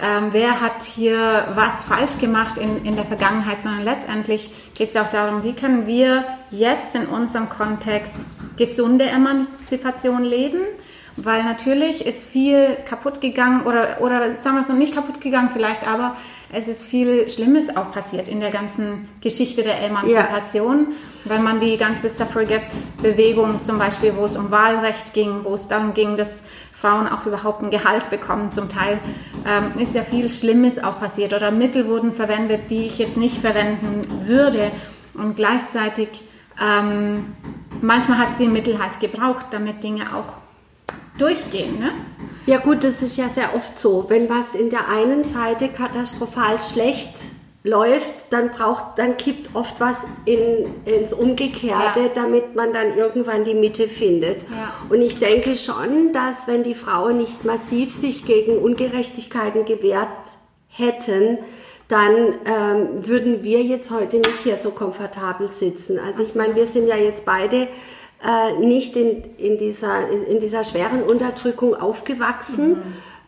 ähm, 0.00 0.28
wer 0.30 0.60
hat 0.60 0.84
hier 0.84 1.48
was 1.54 1.82
falsch 1.82 2.18
gemacht 2.18 2.56
in, 2.56 2.84
in 2.84 2.94
der 2.94 3.04
Vergangenheit, 3.04 3.58
sondern 3.58 3.82
letztendlich 3.82 4.50
geht 4.74 4.88
es 4.88 4.96
auch 4.96 5.08
darum, 5.08 5.42
wie 5.42 5.54
können 5.54 5.88
wir 5.88 6.24
jetzt 6.50 6.94
in 6.94 7.06
unserem 7.06 7.48
Kontext 7.48 8.26
gesunde 8.56 9.06
Emanzipation 9.06 10.24
leben, 10.24 10.60
weil 11.22 11.42
natürlich 11.44 12.06
ist 12.06 12.24
viel 12.24 12.76
kaputt 12.84 13.20
gegangen 13.20 13.66
oder, 13.66 14.00
oder 14.00 14.34
sagen 14.36 14.56
wir 14.56 14.62
es 14.62 14.68
noch 14.68 14.76
nicht 14.76 14.94
kaputt 14.94 15.20
gegangen 15.20 15.50
vielleicht, 15.52 15.86
aber 15.86 16.16
es 16.50 16.66
ist 16.66 16.84
viel 16.84 17.28
Schlimmes 17.28 17.76
auch 17.76 17.92
passiert 17.92 18.26
in 18.26 18.40
der 18.40 18.50
ganzen 18.50 19.08
Geschichte 19.20 19.62
der 19.62 19.82
Emanzipation. 19.82 20.88
Ja. 20.90 21.30
Wenn 21.32 21.42
man 21.42 21.60
die 21.60 21.76
ganze 21.76 22.08
Suffragette-Bewegung 22.08 23.60
zum 23.60 23.78
Beispiel, 23.78 24.16
wo 24.16 24.24
es 24.24 24.36
um 24.36 24.50
Wahlrecht 24.50 25.12
ging, 25.12 25.44
wo 25.44 25.54
es 25.54 25.68
darum 25.68 25.92
ging, 25.92 26.16
dass 26.16 26.44
Frauen 26.72 27.06
auch 27.06 27.26
überhaupt 27.26 27.62
ein 27.62 27.70
Gehalt 27.70 28.08
bekommen, 28.08 28.50
zum 28.50 28.70
Teil, 28.70 28.98
ähm, 29.46 29.78
ist 29.78 29.94
ja 29.94 30.04
viel 30.04 30.30
Schlimmes 30.30 30.82
auch 30.82 30.98
passiert. 30.98 31.34
Oder 31.34 31.50
Mittel 31.50 31.86
wurden 31.86 32.12
verwendet, 32.12 32.70
die 32.70 32.86
ich 32.86 32.98
jetzt 32.98 33.18
nicht 33.18 33.36
verwenden 33.36 34.26
würde. 34.26 34.70
Und 35.12 35.36
gleichzeitig, 35.36 36.08
ähm, 36.62 37.34
manchmal 37.82 38.18
hat 38.18 38.30
es 38.30 38.38
die 38.38 38.48
Mittel 38.48 38.78
halt 38.78 39.00
gebraucht, 39.00 39.46
damit 39.50 39.84
Dinge 39.84 40.14
auch 40.14 40.47
durchgehen. 41.18 41.78
Ne? 41.78 41.92
Ja 42.46 42.58
gut, 42.58 42.82
das 42.82 43.02
ist 43.02 43.16
ja 43.16 43.28
sehr 43.28 43.54
oft 43.54 43.78
so. 43.78 44.06
Wenn 44.08 44.28
was 44.28 44.54
in 44.54 44.70
der 44.70 44.88
einen 44.88 45.24
Seite 45.24 45.68
katastrophal 45.68 46.60
schlecht 46.60 47.12
läuft, 47.62 48.14
dann 48.30 48.50
braucht, 48.50 48.98
dann 48.98 49.16
kippt 49.16 49.50
oft 49.54 49.78
was 49.80 49.96
in, 50.24 50.66
ins 50.84 51.12
Umgekehrte, 51.12 52.00
ja. 52.00 52.08
damit 52.14 52.54
man 52.54 52.72
dann 52.72 52.96
irgendwann 52.96 53.44
die 53.44 53.54
Mitte 53.54 53.88
findet. 53.88 54.42
Ja. 54.42 54.72
Und 54.88 55.02
ich 55.02 55.18
denke 55.18 55.56
schon, 55.56 56.12
dass 56.12 56.46
wenn 56.46 56.62
die 56.62 56.74
Frauen 56.74 57.18
nicht 57.18 57.44
massiv 57.44 57.92
sich 57.92 58.24
gegen 58.24 58.58
Ungerechtigkeiten 58.58 59.64
gewehrt 59.64 60.08
hätten, 60.68 61.38
dann 61.88 62.34
ähm, 62.44 63.06
würden 63.06 63.42
wir 63.42 63.62
jetzt 63.62 63.90
heute 63.90 64.18
nicht 64.18 64.42
hier 64.44 64.56
so 64.56 64.70
komfortabel 64.70 65.48
sitzen. 65.48 65.98
Also 65.98 66.22
ich 66.22 66.34
meine, 66.34 66.54
wir 66.54 66.66
sind 66.66 66.86
ja 66.86 66.96
jetzt 66.96 67.24
beide 67.24 67.68
äh, 68.24 68.58
nicht 68.58 68.96
in, 68.96 69.22
in, 69.36 69.58
dieser, 69.58 70.08
in 70.08 70.40
dieser 70.40 70.64
schweren 70.64 71.02
Unterdrückung 71.02 71.74
aufgewachsen. 71.74 72.68
Mhm. 72.70 72.82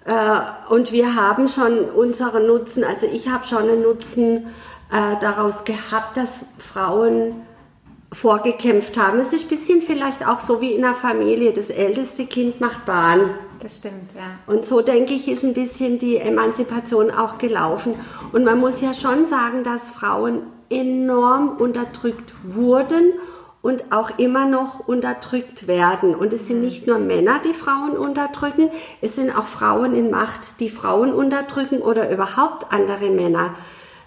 Äh, 0.05 0.73
und 0.73 0.93
wir 0.93 1.15
haben 1.15 1.49
schon 1.49 1.85
unseren 1.91 2.47
Nutzen, 2.47 2.85
also 2.85 3.07
ich 3.07 3.29
habe 3.29 3.47
schon 3.47 3.69
einen 3.69 3.83
Nutzen 3.83 4.49
äh, 4.91 5.17
daraus 5.21 5.65
gehabt, 5.65 6.17
dass 6.17 6.41
Frauen 6.59 7.37
vorgekämpft 8.13 8.99
haben. 8.99 9.21
Es 9.21 9.33
ist 9.33 9.45
ein 9.45 9.57
bisschen 9.57 9.83
vielleicht 9.83 10.27
auch 10.27 10.41
so 10.41 10.61
wie 10.61 10.73
in 10.73 10.85
einer 10.85 10.97
Familie. 10.97 11.53
Das 11.53 11.71
älteste 11.71 12.27
Kind 12.27 12.61
macht 12.61 12.85
Bahn. 12.85 13.31
Das 13.61 13.77
stimmt, 13.77 14.13
ja. 14.17 14.53
Und 14.53 14.65
so 14.65 14.81
denke 14.81 15.15
ich, 15.15 15.29
ist 15.29 15.45
ein 15.45 15.55
bisschen 15.55 16.01
die 16.01 16.17
Emanzipation 16.17 17.13
auch 17.13 17.39
gelaufen. 17.39 17.95
Und 18.33 18.43
man 18.43 18.59
muss 18.59 18.81
ja 18.81 18.95
schon 18.95 19.27
sagen, 19.27 19.63
dass 19.63 19.91
Frauen 19.91 20.43
enorm 20.71 21.59
unterdrückt 21.59 22.33
wurden 22.43 23.13
und 23.63 23.93
auch 23.93 24.19
immer 24.19 24.47
noch 24.47 24.89
unterdrückt 24.89 25.69
werden. 25.69 26.15
Und 26.15 26.33
es 26.33 26.49
sind 26.49 26.63
nicht 26.63 26.87
nur 26.87 26.99
Männer, 26.99 27.41
die 27.45 27.53
Frauen 27.53 27.97
unterdrücken, 27.97 28.71
es 29.01 29.17
sind 29.17 29.37
auch 29.37 29.47
Frauen 29.47 29.95
in 29.95 30.11
Macht, 30.11 30.61
die 30.61 30.71
Frauen 30.71 31.13
unterdrücken 31.13 31.79
oder 31.79 32.11
überhaupt 32.11 32.73
andere 32.73 33.11
Männer. 33.11 33.55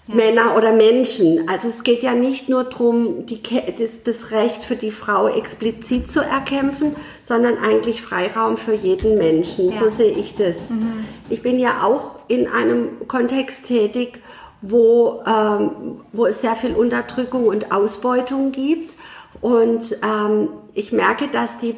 Ja. 0.06 0.16
Männer 0.16 0.56
oder 0.56 0.72
Menschen. 0.72 1.48
Also 1.48 1.68
es 1.68 1.82
geht 1.82 2.02
ja 2.02 2.12
nicht 2.12 2.50
nur 2.50 2.64
darum, 2.64 3.24
das, 3.26 4.02
das, 4.04 4.32
Recht 4.32 4.62
für 4.62 4.76
die 4.76 4.90
Frau 4.90 5.28
explizit 5.28 6.10
zu 6.10 6.20
erkämpfen, 6.20 6.94
sondern 7.22 7.56
eigentlich 7.56 8.02
Freiraum 8.02 8.58
für 8.58 8.74
jeden 8.74 9.16
Menschen. 9.16 9.72
Ja. 9.72 9.78
So 9.78 9.88
sehe 9.88 10.12
ich 10.12 10.34
das. 10.34 10.68
Mhm. 10.68 11.06
Ich 11.30 11.40
bin 11.40 11.58
ja 11.58 11.82
auch 11.84 12.16
in 12.28 12.48
einem 12.48 13.08
Kontext 13.08 13.66
tätig, 13.66 14.20
wo, 14.60 15.22
ähm, 15.26 16.00
wo 16.12 16.26
es 16.26 16.42
sehr 16.42 16.56
viel 16.56 16.74
Unterdrückung 16.74 17.46
und 17.46 17.72
Ausbeutung 17.72 18.52
gibt. 18.52 18.96
Und 19.44 19.98
ähm, 20.02 20.48
ich 20.72 20.90
merke, 20.90 21.28
dass 21.28 21.58
die, 21.58 21.74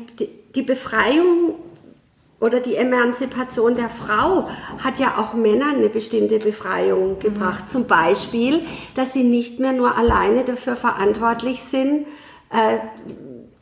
die, 0.54 0.62
Befreiung 0.62 1.56
oder 2.38 2.60
die 2.60 2.76
Emanzipation 2.76 3.74
der 3.74 3.88
Frau 3.88 4.48
hat 4.78 5.00
ja 5.00 5.14
auch 5.18 5.34
Männern 5.34 5.74
eine 5.74 5.88
bestimmte 5.88 6.38
Befreiung 6.38 7.18
gebracht. 7.18 7.64
Mhm. 7.64 7.68
Zum 7.68 7.86
Beispiel, 7.88 8.62
dass 8.94 9.14
sie 9.14 9.24
nicht 9.24 9.58
mehr 9.58 9.72
nur 9.72 9.96
alleine 9.98 10.44
dafür 10.44 10.76
verantwortlich 10.76 11.60
sind, 11.60 12.06
äh, 12.52 12.78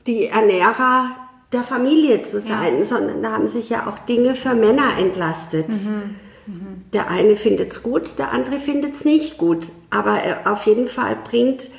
die 0.06 0.26
Ernährer 0.26 1.16
der 1.54 1.62
Familie 1.62 2.26
zu 2.26 2.42
sein, 2.42 2.80
ja. 2.80 2.84
sondern 2.84 3.22
da 3.22 3.32
haben 3.32 3.48
sich 3.48 3.70
ja 3.70 3.86
auch 3.86 3.98
Dinge 4.00 4.34
für 4.34 4.52
Männer 4.54 4.98
entlastet. 4.98 5.68
Mhm. 5.70 6.16
Mhm. 6.46 6.84
Der 6.92 7.08
eine 7.08 7.38
findet 7.38 7.72
es 7.72 7.82
gut, 7.82 8.18
der 8.18 8.32
andere 8.32 8.60
findet 8.60 8.96
es 8.96 9.06
nicht 9.06 9.38
gut. 9.38 9.68
Aber 9.88 10.22
äh, 10.22 10.34
auf 10.44 10.66
jeden 10.66 10.88
Fall 10.88 11.16
bringt, 11.24 11.70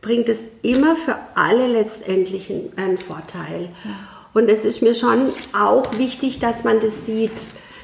bringt 0.00 0.28
es 0.28 0.38
immer 0.62 0.96
für 0.96 1.16
alle 1.34 1.66
letztendlich 1.66 2.52
einen 2.76 2.98
Vorteil. 2.98 3.70
Ja. 3.84 3.90
Und 4.34 4.48
es 4.48 4.64
ist 4.64 4.82
mir 4.82 4.94
schon 4.94 5.32
auch 5.58 5.98
wichtig, 5.98 6.38
dass 6.38 6.64
man 6.64 6.80
das 6.80 7.06
sieht. 7.06 7.32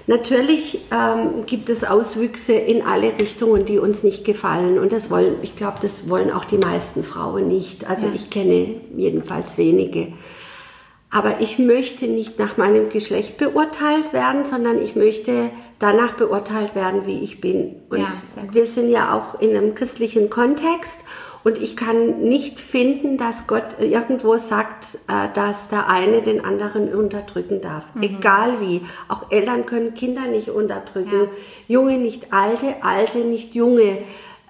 Natürlich 0.07 0.81
ähm, 0.93 1.47
gibt 1.47 1.71
es 1.71 1.83
Auswüchse 1.83 2.53
in 2.53 2.83
alle 2.83 3.19
Richtungen, 3.19 3.65
die 3.65 3.79
uns 3.79 4.03
nicht 4.03 4.25
gefallen. 4.25 4.79
Und 4.79 4.93
das 4.93 5.11
wollen, 5.11 5.37
ich 5.43 5.57
glaube, 5.57 5.79
das 5.81 6.09
wollen 6.09 6.31
auch 6.31 6.45
die 6.45 6.59
meisten 6.59 7.03
Frauen 7.03 7.49
nicht. 7.49 7.89
Also 7.89 8.07
ja. 8.07 8.13
ich 8.15 8.29
kenne 8.29 8.77
jedenfalls 8.97 9.57
wenige. 9.57 10.13
Aber 11.11 11.41
ich 11.41 11.59
möchte 11.59 12.07
nicht 12.07 12.39
nach 12.39 12.57
meinem 12.57 12.91
Geschlecht 12.91 13.39
beurteilt 13.39 14.13
werden, 14.13 14.45
sondern 14.45 14.83
ich 14.83 14.95
möchte 14.95 15.51
danach 15.79 16.15
beurteilt 16.15 16.75
werden, 16.75 17.07
wie 17.07 17.21
ich 17.21 17.41
bin. 17.41 17.77
Und 17.89 18.01
ja, 18.01 18.11
wir 18.51 18.67
sind 18.67 18.91
ja 18.91 19.17
auch 19.17 19.41
in 19.41 19.57
einem 19.57 19.75
christlichen 19.75 20.29
Kontext. 20.29 20.99
Und 21.45 21.59
ich 21.59 21.77
kann 21.77 22.21
nicht 22.21 22.59
finden, 22.59 23.19
dass 23.19 23.47
Gott 23.47 23.79
irgendwo 23.79 24.39
sagt, 24.39 24.99
äh, 25.09 25.29
dass 25.35 25.69
der 25.69 25.91
eine 25.91 26.23
den 26.23 26.43
anderen 26.43 26.93
unterdrücken 26.93 27.61
darf. 27.61 27.85
Mhm. 27.95 28.03
Egal 28.03 28.61
wie. 28.61 28.81
Auch 29.09 29.31
Eltern 29.31 29.67
können 29.67 29.95
Kinder 29.95 30.23
nicht 30.23 30.49
unterdrücken. 30.49 31.25
Ja. 31.25 31.29
Junge 31.69 31.99
nicht 31.99 32.33
alte, 32.33 32.83
alte 32.83 33.19
nicht 33.19 33.55
junge. 33.55 33.99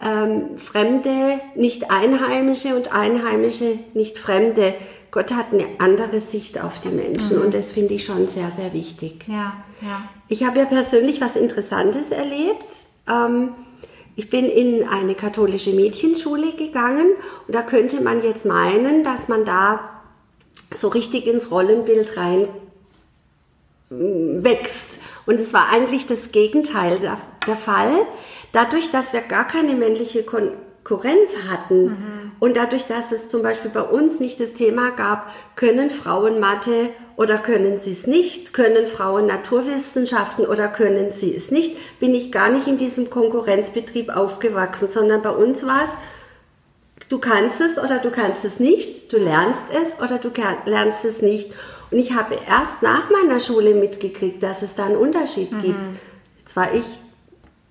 Ähm, 0.00 0.56
Fremde 0.56 1.40
nicht 1.56 1.90
Einheimische 1.90 2.76
und 2.76 2.94
Einheimische 2.94 3.78
nicht 3.94 4.16
Fremde. 4.16 4.74
Gott 5.10 5.32
hat 5.32 5.52
eine 5.52 5.66
andere 5.78 6.20
Sicht 6.20 6.62
auf 6.62 6.80
die 6.80 6.88
Menschen 6.88 7.38
mhm. 7.38 7.44
und 7.44 7.54
das 7.54 7.72
finde 7.72 7.94
ich 7.94 8.04
schon 8.04 8.26
sehr, 8.28 8.50
sehr 8.50 8.72
wichtig. 8.72 9.24
Ja, 9.26 9.54
ja. 9.80 10.02
Ich 10.28 10.44
habe 10.44 10.58
ja 10.58 10.64
persönlich 10.64 11.20
was 11.20 11.36
Interessantes 11.36 12.10
erlebt. 12.10 12.66
Ähm, 13.08 13.50
ich 14.16 14.30
bin 14.30 14.48
in 14.48 14.86
eine 14.86 15.14
katholische 15.14 15.72
Mädchenschule 15.72 16.52
gegangen 16.52 17.08
und 17.46 17.54
da 17.54 17.62
könnte 17.62 18.00
man 18.00 18.22
jetzt 18.22 18.46
meinen, 18.46 19.02
dass 19.02 19.28
man 19.28 19.44
da 19.44 20.02
so 20.72 20.88
richtig 20.88 21.26
ins 21.26 21.50
Rollenbild 21.50 22.16
rein 22.16 22.48
mm, 23.90 24.44
wächst. 24.44 25.00
Und 25.26 25.40
es 25.40 25.52
war 25.52 25.68
eigentlich 25.70 26.06
das 26.06 26.32
Gegenteil 26.32 26.98
der, 27.00 27.18
der 27.46 27.56
Fall. 27.56 28.06
Dadurch, 28.52 28.90
dass 28.90 29.12
wir 29.12 29.20
gar 29.20 29.48
keine 29.48 29.74
männliche 29.74 30.22
Konkurrenz 30.84 31.30
hatten 31.48 31.84
mhm. 31.84 32.32
und 32.40 32.58
dadurch, 32.58 32.86
dass 32.86 33.10
es 33.10 33.28
zum 33.28 33.42
Beispiel 33.42 33.70
bei 33.70 33.80
uns 33.80 34.20
nicht 34.20 34.38
das 34.38 34.52
Thema 34.52 34.90
gab, 34.90 35.32
können 35.56 35.88
Frauen 35.88 36.40
Mathe 36.40 36.90
oder 37.16 37.38
können 37.38 37.78
sie 37.78 37.92
es 37.92 38.06
nicht? 38.06 38.52
Können 38.52 38.86
Frauen 38.86 39.26
Naturwissenschaften 39.26 40.46
oder 40.46 40.68
können 40.68 41.10
sie 41.10 41.34
es 41.34 41.50
nicht? 41.50 41.76
Bin 42.00 42.14
ich 42.14 42.30
gar 42.30 42.50
nicht 42.50 42.66
in 42.66 42.76
diesem 42.76 43.08
Konkurrenzbetrieb 43.08 44.14
aufgewachsen, 44.14 44.88
sondern 44.88 45.22
bei 45.22 45.30
uns 45.30 45.64
war 45.64 45.84
es, 45.84 45.90
du 47.08 47.18
kannst 47.18 47.62
es 47.62 47.78
oder 47.78 47.98
du 47.98 48.10
kannst 48.10 48.44
es 48.44 48.60
nicht, 48.60 49.10
du 49.10 49.16
lernst 49.16 49.62
es 49.72 50.02
oder 50.02 50.18
du 50.18 50.30
lernst 50.66 51.06
es 51.06 51.22
nicht. 51.22 51.50
Und 51.90 51.98
ich 51.98 52.12
habe 52.12 52.36
erst 52.46 52.82
nach 52.82 53.08
meiner 53.08 53.40
Schule 53.40 53.74
mitgekriegt, 53.74 54.42
dass 54.42 54.60
es 54.60 54.74
da 54.74 54.84
einen 54.84 54.96
Unterschied 54.96 55.50
mhm. 55.50 55.62
gibt. 55.62 55.80
Jetzt 56.40 56.56
war 56.56 56.74
ich 56.74 56.84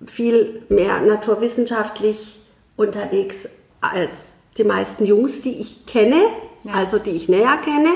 viel 0.06 0.62
mehr 0.68 1.00
naturwissenschaftlich 1.00 2.40
unterwegs 2.76 3.48
als 3.80 4.32
die 4.56 4.64
meisten 4.64 5.04
Jungs, 5.04 5.42
die 5.42 5.58
ich 5.60 5.86
kenne, 5.86 6.22
ja. 6.64 6.72
also 6.72 6.98
die 6.98 7.10
ich 7.10 7.28
näher 7.28 7.58
kenne. 7.58 7.90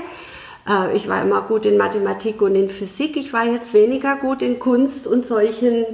Äh, 0.69 0.97
ich 0.97 1.09
war 1.09 1.23
immer 1.23 1.43
gut 1.43 1.67
in 1.67 1.77
Mathematik 1.77 2.43
und 2.43 2.55
in 2.55 2.71
Physik. 2.71 3.17
Ich 3.17 3.33
war 3.33 3.45
jetzt 3.45 3.75
weniger 3.75 4.17
gut 4.17 4.43
in 4.43 4.59
Kunst 4.59 5.07
und 5.07 5.25
solchen, 5.27 5.85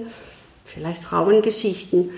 vielleicht 0.64 1.03
Frauengeschichten. 1.03 2.11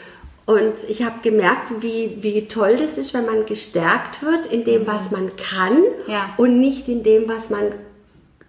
Und 0.47 0.75
ich 0.89 1.03
habe 1.03 1.17
gemerkt, 1.23 1.83
wie, 1.83 2.19
wie 2.21 2.47
toll 2.47 2.77
das 2.77 2.99
ist, 2.99 3.13
wenn 3.15 3.27
man 3.27 3.47
gestärkt 3.47 4.23
wird 4.23 4.47
in 4.47 4.65
dem, 4.65 4.87
was 4.87 5.11
man 5.11 5.33
kann 5.35 5.83
ja. 6.07 6.31
und 6.37 6.61
nicht 6.61 6.87
in 6.87 7.03
dem, 7.03 7.29
was 7.29 7.51
man 7.51 7.73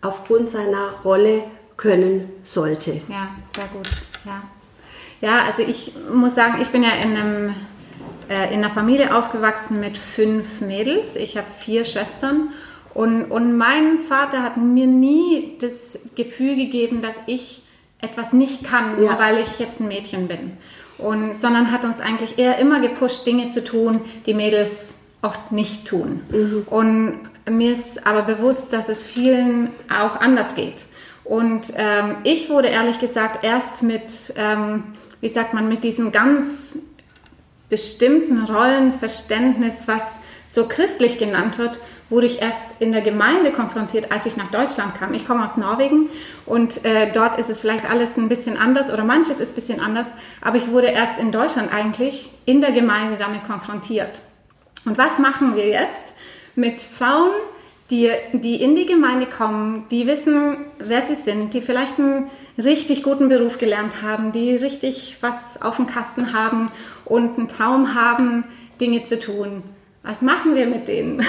aufgrund 0.02 0.52
seiner 0.52 0.92
Rolle 1.04 1.44
können 1.76 2.30
sollte. 2.44 3.02
Ja, 3.10 3.30
sehr 3.50 3.66
gut. 3.74 3.90
Ja, 4.26 4.44
ja 5.22 5.46
also 5.46 5.64
ich 5.64 5.94
muss 6.14 6.36
sagen, 6.36 6.62
ich 6.62 6.68
bin 6.68 6.84
ja 6.84 6.92
in, 7.04 7.18
einem, 7.18 7.56
äh, 8.30 8.54
in 8.54 8.64
einer 8.64 8.70
Familie 8.70 9.16
aufgewachsen 9.16 9.80
mit 9.80 9.98
fünf 9.98 10.62
Mädels. 10.62 11.16
Ich 11.16 11.38
habe 11.38 11.48
vier 11.60 11.86
Schwestern 11.86 12.50
und, 12.98 13.26
und 13.26 13.58
mein 13.58 14.00
Vater 14.00 14.42
hat 14.42 14.58
mir 14.58 14.88
nie 14.88 15.56
das 15.62 16.00
Gefühl 16.16 16.56
gegeben, 16.56 17.04
dass 17.04 17.20
ich 17.28 17.62
etwas 18.02 18.34
nicht 18.34 18.64
kann, 18.64 19.04
ja. 19.04 19.20
weil 19.20 19.40
ich 19.40 19.60
jetzt 19.60 19.80
ein 19.80 19.88
Mädchen 19.88 20.28
bin. 20.28 20.58
Und, 20.98 21.38
sondern 21.38 21.72
hat 21.72 21.86
uns 21.86 22.02
eigentlich 22.02 22.40
eher 22.40 22.58
immer 22.58 22.80
gepusht, 22.80 23.28
Dinge 23.28 23.50
zu 23.50 23.64
tun, 23.64 24.02
die 24.26 24.34
Mädels 24.34 25.02
oft 25.22 25.52
nicht 25.52 25.88
tun. 25.88 26.24
Mhm. 26.32 26.64
Und 26.72 27.20
mir 27.48 27.72
ist 27.72 28.08
aber 28.08 28.24
bewusst, 28.24 28.74
dass 28.74 28.90
es 28.90 29.04
vielen 29.04 29.70
auch 29.96 30.20
anders 30.20 30.56
geht. 30.56 30.86
Und 31.24 31.74
ähm, 31.78 32.16
ich 32.24 32.50
wurde 32.50 32.70
ehrlich 32.70 33.00
gesagt 33.00 33.44
erst 33.44 33.84
mit, 33.84 34.34
ähm, 34.38 34.86
wie 35.22 35.30
sagt 35.30 35.54
man, 35.54 35.70
mit 35.70 35.84
diesem 35.84 36.12
ganz 36.12 36.80
bestimmten 37.70 38.44
Rollenverständnis, 38.44 39.88
was 39.88 40.20
so 40.48 40.68
christlich 40.68 41.18
genannt 41.18 41.58
wird, 41.58 41.80
wurde 42.10 42.26
ich 42.26 42.42
erst 42.42 42.82
in 42.82 42.94
der 42.94 43.02
Gemeinde 43.02 43.52
konfrontiert, 43.52 44.12
als 44.12 44.26
ich 44.26 44.38
nach 44.38 44.50
Deutschland 44.50 44.96
kam. 44.96 45.14
Ich 45.14 45.28
komme 45.28 45.44
aus 45.44 45.58
Norwegen 45.58 46.10
und 46.46 46.86
äh, 46.86 47.12
dort 47.12 47.38
ist 47.38 47.50
es 47.50 47.60
vielleicht 47.60 47.90
alles 47.90 48.16
ein 48.16 48.30
bisschen 48.30 48.58
anders 48.58 48.92
oder 48.92 49.04
manches 49.04 49.42
ist 49.42 49.52
ein 49.52 49.56
bisschen 49.56 49.80
anders, 49.82 50.14
aber 50.42 50.58
ich 50.58 50.72
wurde 50.72 50.88
erst 50.88 51.20
in 51.20 51.32
Deutschland 51.32 51.74
eigentlich 51.74 52.32
in 52.46 52.62
der 52.62 52.72
Gemeinde 52.72 53.18
damit 53.18 53.46
konfrontiert. 53.46 54.22
Und 54.86 54.98
was 54.98 55.20
machen 55.20 55.56
wir 55.56 55.68
jetzt 55.68 56.14
mit 56.56 56.82
Frauen, 56.82 57.32
die, 57.90 58.12
die 58.34 58.62
in 58.62 58.76
die 58.76 58.86
Gemeinde 58.86 59.28
kommen, 59.28 59.86
die 59.92 60.08
wissen, 60.08 60.58
wer 60.80 61.06
sie 61.06 61.16
sind, 61.16 61.54
die 61.54 61.62
vielleicht 61.62 61.98
einen 62.00 62.30
richtig 62.58 63.04
guten 63.04 63.30
Beruf 63.30 63.58
gelernt 63.58 64.02
haben, 64.02 64.32
die 64.32 64.56
richtig 64.56 65.18
was 65.22 65.62
auf 65.62 65.78
dem 65.78 65.88
Kasten 65.88 66.34
haben 66.34 66.70
und 67.06 67.38
einen 67.38 67.48
Traum 67.48 67.96
haben, 67.96 68.44
Dinge 68.82 69.04
zu 69.04 69.20
tun. 69.20 69.64
Was 70.04 70.22
machen 70.22 70.56
wir 70.56 70.68
mit 70.68 70.88
denen? 70.88 71.22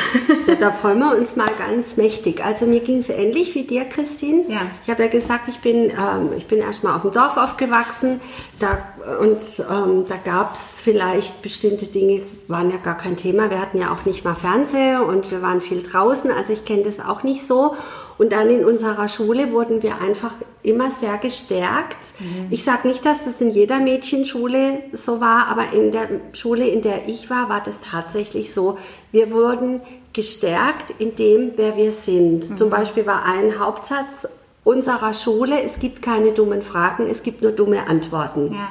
ja, 0.47 0.55
da 0.55 0.71
freuen 0.71 1.01
wir 1.01 1.17
uns 1.17 1.35
mal 1.35 1.51
ganz 1.59 1.97
mächtig. 1.97 2.45
Also 2.45 2.65
mir 2.67 2.81
ging 2.81 2.99
es 2.99 3.09
ähnlich 3.09 3.55
wie 3.57 3.65
dir, 3.65 3.85
Christine. 3.85 4.45
Ja. 4.49 4.61
Ich 4.85 4.91
habe 4.91 5.03
ja 5.03 5.09
gesagt, 5.09 5.49
ich 5.49 5.59
bin, 5.59 5.91
ähm, 5.91 6.33
ich 6.37 6.47
bin 6.47 6.59
erstmal 6.59 6.95
auf 6.95 7.03
dem 7.03 7.13
Dorf 7.13 7.37
aufgewachsen 7.37 8.21
da, 8.61 8.79
und 9.21 9.41
ähm, 9.59 10.05
da 10.09 10.17
gab 10.17 10.55
es 10.55 10.81
vielleicht 10.81 11.43
bestimmte 11.43 11.87
Dinge, 11.87 12.23
waren 12.47 12.71
ja 12.71 12.77
gar 12.77 12.97
kein 12.97 13.17
Thema. 13.17 13.51
Wir 13.51 13.61
hatten 13.61 13.79
ja 13.79 13.93
auch 13.93 14.05
nicht 14.05 14.25
mal 14.25 14.37
Fernseher 14.37 15.05
und 15.05 15.31
wir 15.33 15.43
waren 15.43 15.61
viel 15.61 15.83
draußen, 15.83 16.31
also 16.31 16.53
ich 16.53 16.65
kenne 16.65 16.85
das 16.85 17.01
auch 17.01 17.25
nicht 17.25 17.47
so. 17.47 17.75
Und 18.19 18.33
dann 18.33 18.51
in 18.51 18.65
unserer 18.65 19.09
Schule 19.09 19.53
wurden 19.53 19.83
wir 19.83 20.01
einfach 20.01 20.33
immer 20.63 20.91
sehr 20.91 21.19
gestärkt. 21.19 21.99
Mhm. 22.19 22.49
Ich 22.51 22.65
sage 22.65 22.89
nicht, 22.89 23.07
dass 23.07 23.25
das 23.25 23.41
in 23.41 23.51
jeder 23.51 23.79
Mädchenschule 23.79 24.83
so 24.93 25.21
war, 25.21 25.47
aber 25.47 25.73
in 25.73 25.93
der 25.93 26.09
Schule, 26.33 26.67
in 26.67 26.83
der 26.83 27.07
ich 27.07 27.31
war, 27.31 27.49
war 27.49 27.63
das 27.65 27.81
tatsächlich 27.81 28.53
so. 28.53 28.77
Wir 29.13 29.31
wurden 29.31 29.81
gestärkt 30.13 30.95
in 30.99 31.15
dem, 31.15 31.53
wer 31.57 31.77
wir 31.77 31.93
sind. 31.93 32.51
Mhm. 32.51 32.57
Zum 32.57 32.71
Beispiel 32.71 33.07
war 33.07 33.25
ein 33.25 33.61
Hauptsatz 33.61 34.29
unserer 34.65 35.15
Schule, 35.15 35.63
es 35.63 35.79
gibt 35.79 36.03
keine 36.03 36.33
dummen 36.33 36.63
Fragen, 36.63 37.07
es 37.09 37.23
gibt 37.23 37.41
nur 37.41 37.53
dumme 37.53 37.87
Antworten. 37.87 38.53
Ja. 38.53 38.69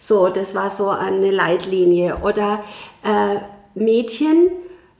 So, 0.00 0.28
das 0.28 0.54
war 0.54 0.70
so 0.70 0.88
eine 0.88 1.32
Leitlinie. 1.32 2.18
Oder 2.22 2.62
äh, 3.02 3.40
Mädchen, 3.74 4.50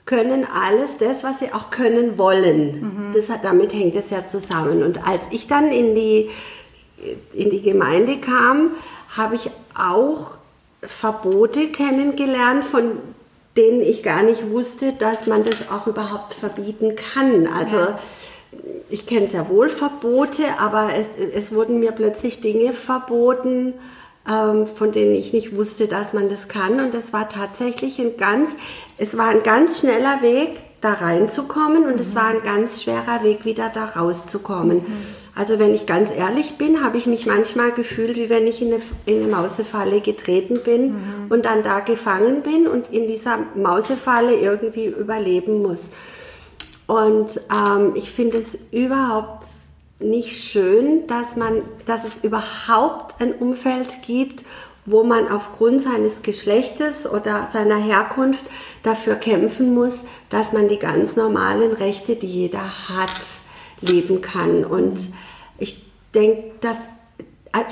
können 0.06 0.46
alles 0.46 0.98
das, 0.98 1.24
was 1.24 1.40
sie 1.40 1.52
auch 1.52 1.70
können 1.70 2.16
wollen. 2.16 2.80
Mhm. 2.80 3.12
Das 3.14 3.28
hat, 3.28 3.44
damit 3.44 3.72
hängt 3.72 3.96
es 3.96 4.10
ja 4.10 4.26
zusammen. 4.26 4.82
Und 4.82 5.06
als 5.06 5.24
ich 5.30 5.48
dann 5.48 5.72
in 5.72 5.94
die, 5.94 6.30
in 7.34 7.50
die 7.50 7.60
Gemeinde 7.60 8.18
kam, 8.18 8.70
habe 9.16 9.34
ich 9.34 9.50
auch 9.76 10.30
Verbote 10.80 11.68
kennengelernt, 11.68 12.64
von 12.64 12.92
denen 13.56 13.82
ich 13.82 14.02
gar 14.02 14.22
nicht 14.22 14.50
wusste, 14.50 14.92
dass 14.92 15.26
man 15.26 15.42
das 15.42 15.70
auch 15.70 15.86
überhaupt 15.86 16.34
verbieten 16.34 16.94
kann. 16.94 17.48
Also 17.48 17.76
ja. 17.76 17.98
ich 18.90 19.06
kenne 19.06 19.28
sehr 19.28 19.48
wohl 19.48 19.70
Verbote, 19.70 20.44
aber 20.60 20.90
es, 20.94 21.06
es 21.34 21.52
wurden 21.52 21.80
mir 21.80 21.92
plötzlich 21.92 22.40
Dinge 22.40 22.72
verboten, 22.72 23.74
ähm, 24.28 24.66
von 24.66 24.92
denen 24.92 25.14
ich 25.14 25.32
nicht 25.32 25.56
wusste, 25.56 25.88
dass 25.88 26.12
man 26.12 26.28
das 26.28 26.48
kann. 26.48 26.80
Und 26.80 26.94
das 26.94 27.12
war 27.12 27.28
tatsächlich 27.28 27.98
ein 27.98 28.16
ganz, 28.16 28.56
es 28.98 29.16
war 29.16 29.28
ein 29.28 29.42
ganz 29.42 29.80
schneller 29.80 30.22
Weg, 30.22 30.60
da 30.80 30.92
reinzukommen 30.92 31.84
und 31.84 31.94
mhm. 31.94 32.00
es 32.00 32.14
war 32.14 32.26
ein 32.26 32.42
ganz 32.42 32.82
schwerer 32.82 33.22
Weg, 33.22 33.44
wieder 33.44 33.70
da 33.72 33.84
rauszukommen. 33.86 34.78
Mhm. 34.78 35.06
Also 35.34 35.58
wenn 35.58 35.74
ich 35.74 35.84
ganz 35.84 36.10
ehrlich 36.10 36.56
bin, 36.56 36.82
habe 36.82 36.96
ich 36.96 37.06
mich 37.06 37.26
manchmal 37.26 37.72
gefühlt, 37.72 38.16
wie 38.16 38.30
wenn 38.30 38.46
ich 38.46 38.62
in 38.62 38.72
eine, 38.72 38.82
in 39.04 39.22
eine 39.22 39.30
Mausefalle 39.30 40.00
getreten 40.00 40.60
bin 40.64 40.92
mhm. 40.92 41.26
und 41.28 41.44
dann 41.44 41.62
da 41.62 41.80
gefangen 41.80 42.42
bin 42.42 42.66
und 42.66 42.90
in 42.90 43.06
dieser 43.06 43.38
Mausefalle 43.54 44.34
irgendwie 44.34 44.86
überleben 44.86 45.60
muss. 45.60 45.90
Und 46.86 47.40
ähm, 47.52 47.92
ich 47.96 48.10
finde 48.10 48.38
es 48.38 48.56
überhaupt 48.70 49.44
nicht 49.98 50.40
schön, 50.42 51.06
dass 51.06 51.36
man, 51.36 51.62
dass 51.84 52.04
es 52.04 52.22
überhaupt 52.22 53.20
ein 53.20 53.34
Umfeld 53.34 54.02
gibt, 54.06 54.44
wo 54.86 55.02
man 55.02 55.28
aufgrund 55.28 55.82
seines 55.82 56.22
Geschlechtes 56.22 57.10
oder 57.10 57.48
seiner 57.52 57.76
Herkunft 57.76 58.44
dafür 58.82 59.16
kämpfen 59.16 59.74
muss, 59.74 60.04
dass 60.30 60.52
man 60.52 60.68
die 60.68 60.78
ganz 60.78 61.16
normalen 61.16 61.72
Rechte, 61.72 62.16
die 62.16 62.26
jeder 62.26 62.88
hat, 62.88 63.10
leben 63.80 64.20
kann. 64.20 64.64
Und 64.64 64.98
ich 65.58 65.84
denke, 66.14 66.52
dass 66.60 66.78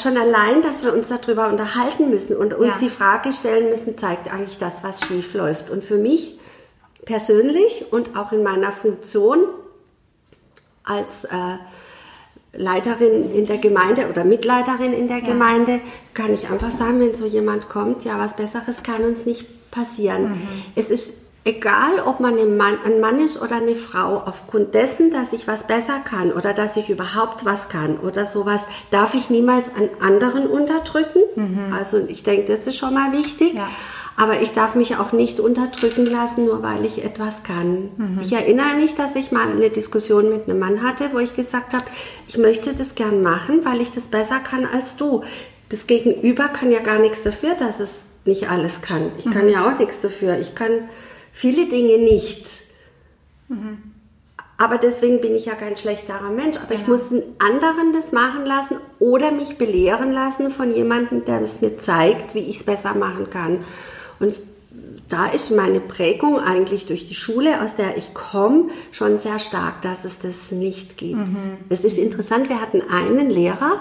schon 0.02 0.16
allein, 0.16 0.62
dass 0.62 0.82
wir 0.82 0.92
uns 0.92 1.08
darüber 1.08 1.48
unterhalten 1.48 2.10
müssen 2.10 2.36
und 2.36 2.54
uns 2.54 2.74
ja. 2.74 2.78
die 2.80 2.90
Frage 2.90 3.32
stellen 3.32 3.70
müssen, 3.70 3.96
zeigt 3.96 4.32
eigentlich 4.32 4.58
das, 4.58 4.82
was 4.82 5.06
schief 5.06 5.34
läuft. 5.34 5.70
Und 5.70 5.84
für 5.84 5.96
mich 5.96 6.38
persönlich 7.04 7.92
und 7.92 8.16
auch 8.16 8.32
in 8.32 8.42
meiner 8.42 8.72
Funktion 8.72 9.44
als 10.84 11.24
äh, 11.24 11.58
Leiterin 12.56 13.34
in 13.34 13.46
der 13.46 13.58
Gemeinde 13.58 14.08
oder 14.08 14.24
Mitleiterin 14.24 14.92
in 14.92 15.08
der 15.08 15.18
ja. 15.18 15.24
Gemeinde, 15.24 15.80
kann 16.12 16.32
ich 16.32 16.50
einfach 16.50 16.70
sagen, 16.70 17.00
wenn 17.00 17.14
so 17.14 17.26
jemand 17.26 17.68
kommt, 17.68 18.04
ja, 18.04 18.18
was 18.18 18.36
Besseres 18.36 18.82
kann 18.82 19.04
uns 19.04 19.26
nicht 19.26 19.70
passieren. 19.70 20.30
Mhm. 20.30 20.48
Es 20.76 20.90
ist 20.90 21.23
egal, 21.44 22.00
ob 22.04 22.20
man 22.20 22.38
ein 22.38 22.56
Mann, 22.56 22.78
ein 22.84 23.00
Mann 23.00 23.20
ist 23.20 23.40
oder 23.40 23.56
eine 23.56 23.74
Frau, 23.74 24.22
aufgrund 24.24 24.74
dessen, 24.74 25.10
dass 25.10 25.32
ich 25.32 25.46
was 25.46 25.66
besser 25.66 26.00
kann 26.00 26.32
oder 26.32 26.54
dass 26.54 26.76
ich 26.76 26.88
überhaupt 26.88 27.44
was 27.44 27.68
kann 27.68 27.98
oder 27.98 28.26
sowas, 28.26 28.62
darf 28.90 29.14
ich 29.14 29.30
niemals 29.30 29.66
an 29.76 29.90
anderen 30.00 30.46
unterdrücken. 30.46 31.20
Mhm. 31.36 31.72
Also 31.72 31.98
ich 32.08 32.22
denke, 32.22 32.50
das 32.50 32.66
ist 32.66 32.76
schon 32.76 32.94
mal 32.94 33.12
wichtig. 33.12 33.54
Ja. 33.54 33.68
Aber 34.16 34.40
ich 34.40 34.52
darf 34.52 34.76
mich 34.76 34.96
auch 34.96 35.12
nicht 35.12 35.40
unterdrücken 35.40 36.06
lassen, 36.06 36.46
nur 36.46 36.62
weil 36.62 36.84
ich 36.84 37.04
etwas 37.04 37.42
kann. 37.42 37.90
Mhm. 37.96 38.20
Ich 38.22 38.32
erinnere 38.32 38.76
mich, 38.76 38.94
dass 38.94 39.16
ich 39.16 39.32
mal 39.32 39.48
eine 39.48 39.70
Diskussion 39.70 40.30
mit 40.30 40.48
einem 40.48 40.60
Mann 40.60 40.82
hatte, 40.82 41.10
wo 41.12 41.18
ich 41.18 41.34
gesagt 41.34 41.74
habe, 41.74 41.84
ich 42.28 42.38
möchte 42.38 42.74
das 42.74 42.94
gern 42.94 43.22
machen, 43.22 43.64
weil 43.64 43.80
ich 43.80 43.90
das 43.90 44.06
besser 44.08 44.38
kann 44.38 44.66
als 44.66 44.96
du. 44.96 45.24
Das 45.68 45.88
Gegenüber 45.88 46.48
kann 46.48 46.70
ja 46.70 46.78
gar 46.78 47.00
nichts 47.00 47.22
dafür, 47.24 47.54
dass 47.56 47.80
es 47.80 48.04
nicht 48.24 48.48
alles 48.48 48.82
kann. 48.82 49.10
Ich 49.18 49.26
mhm. 49.26 49.30
kann 49.32 49.48
ja 49.48 49.66
auch 49.66 49.78
nichts 49.80 50.00
dafür. 50.00 50.38
Ich 50.38 50.54
kann 50.54 50.88
viele 51.34 51.66
Dinge 51.66 51.98
nicht. 51.98 52.46
Mhm. 53.48 53.78
Aber 54.56 54.78
deswegen 54.78 55.20
bin 55.20 55.34
ich 55.34 55.46
ja 55.46 55.54
kein 55.54 55.76
schlechterer 55.76 56.30
Mensch. 56.30 56.56
Aber 56.56 56.74
ja. 56.74 56.80
ich 56.80 56.86
muss 56.86 57.10
einen 57.10 57.22
anderen 57.38 57.92
das 57.92 58.12
machen 58.12 58.46
lassen 58.46 58.76
oder 59.00 59.32
mich 59.32 59.58
belehren 59.58 60.12
lassen 60.12 60.50
von 60.50 60.74
jemandem, 60.74 61.24
der 61.24 61.42
es 61.42 61.60
mir 61.60 61.76
zeigt, 61.78 62.34
wie 62.34 62.38
ich 62.50 62.58
es 62.58 62.64
besser 62.64 62.94
machen 62.94 63.28
kann. 63.30 63.64
Und 64.20 64.36
da 65.08 65.26
ist 65.26 65.50
meine 65.50 65.80
Prägung 65.80 66.38
eigentlich 66.38 66.86
durch 66.86 67.06
die 67.06 67.16
Schule, 67.16 67.60
aus 67.62 67.76
der 67.76 67.96
ich 67.96 68.14
komme, 68.14 68.70
schon 68.92 69.18
sehr 69.18 69.38
stark, 69.38 69.82
dass 69.82 70.04
es 70.04 70.20
das 70.20 70.52
nicht 70.52 70.96
gibt. 70.96 71.18
Mhm. 71.18 71.58
Es 71.68 71.84
ist 71.84 71.98
interessant, 71.98 72.48
wir 72.48 72.60
hatten 72.60 72.80
einen 72.80 73.28
Lehrer 73.28 73.80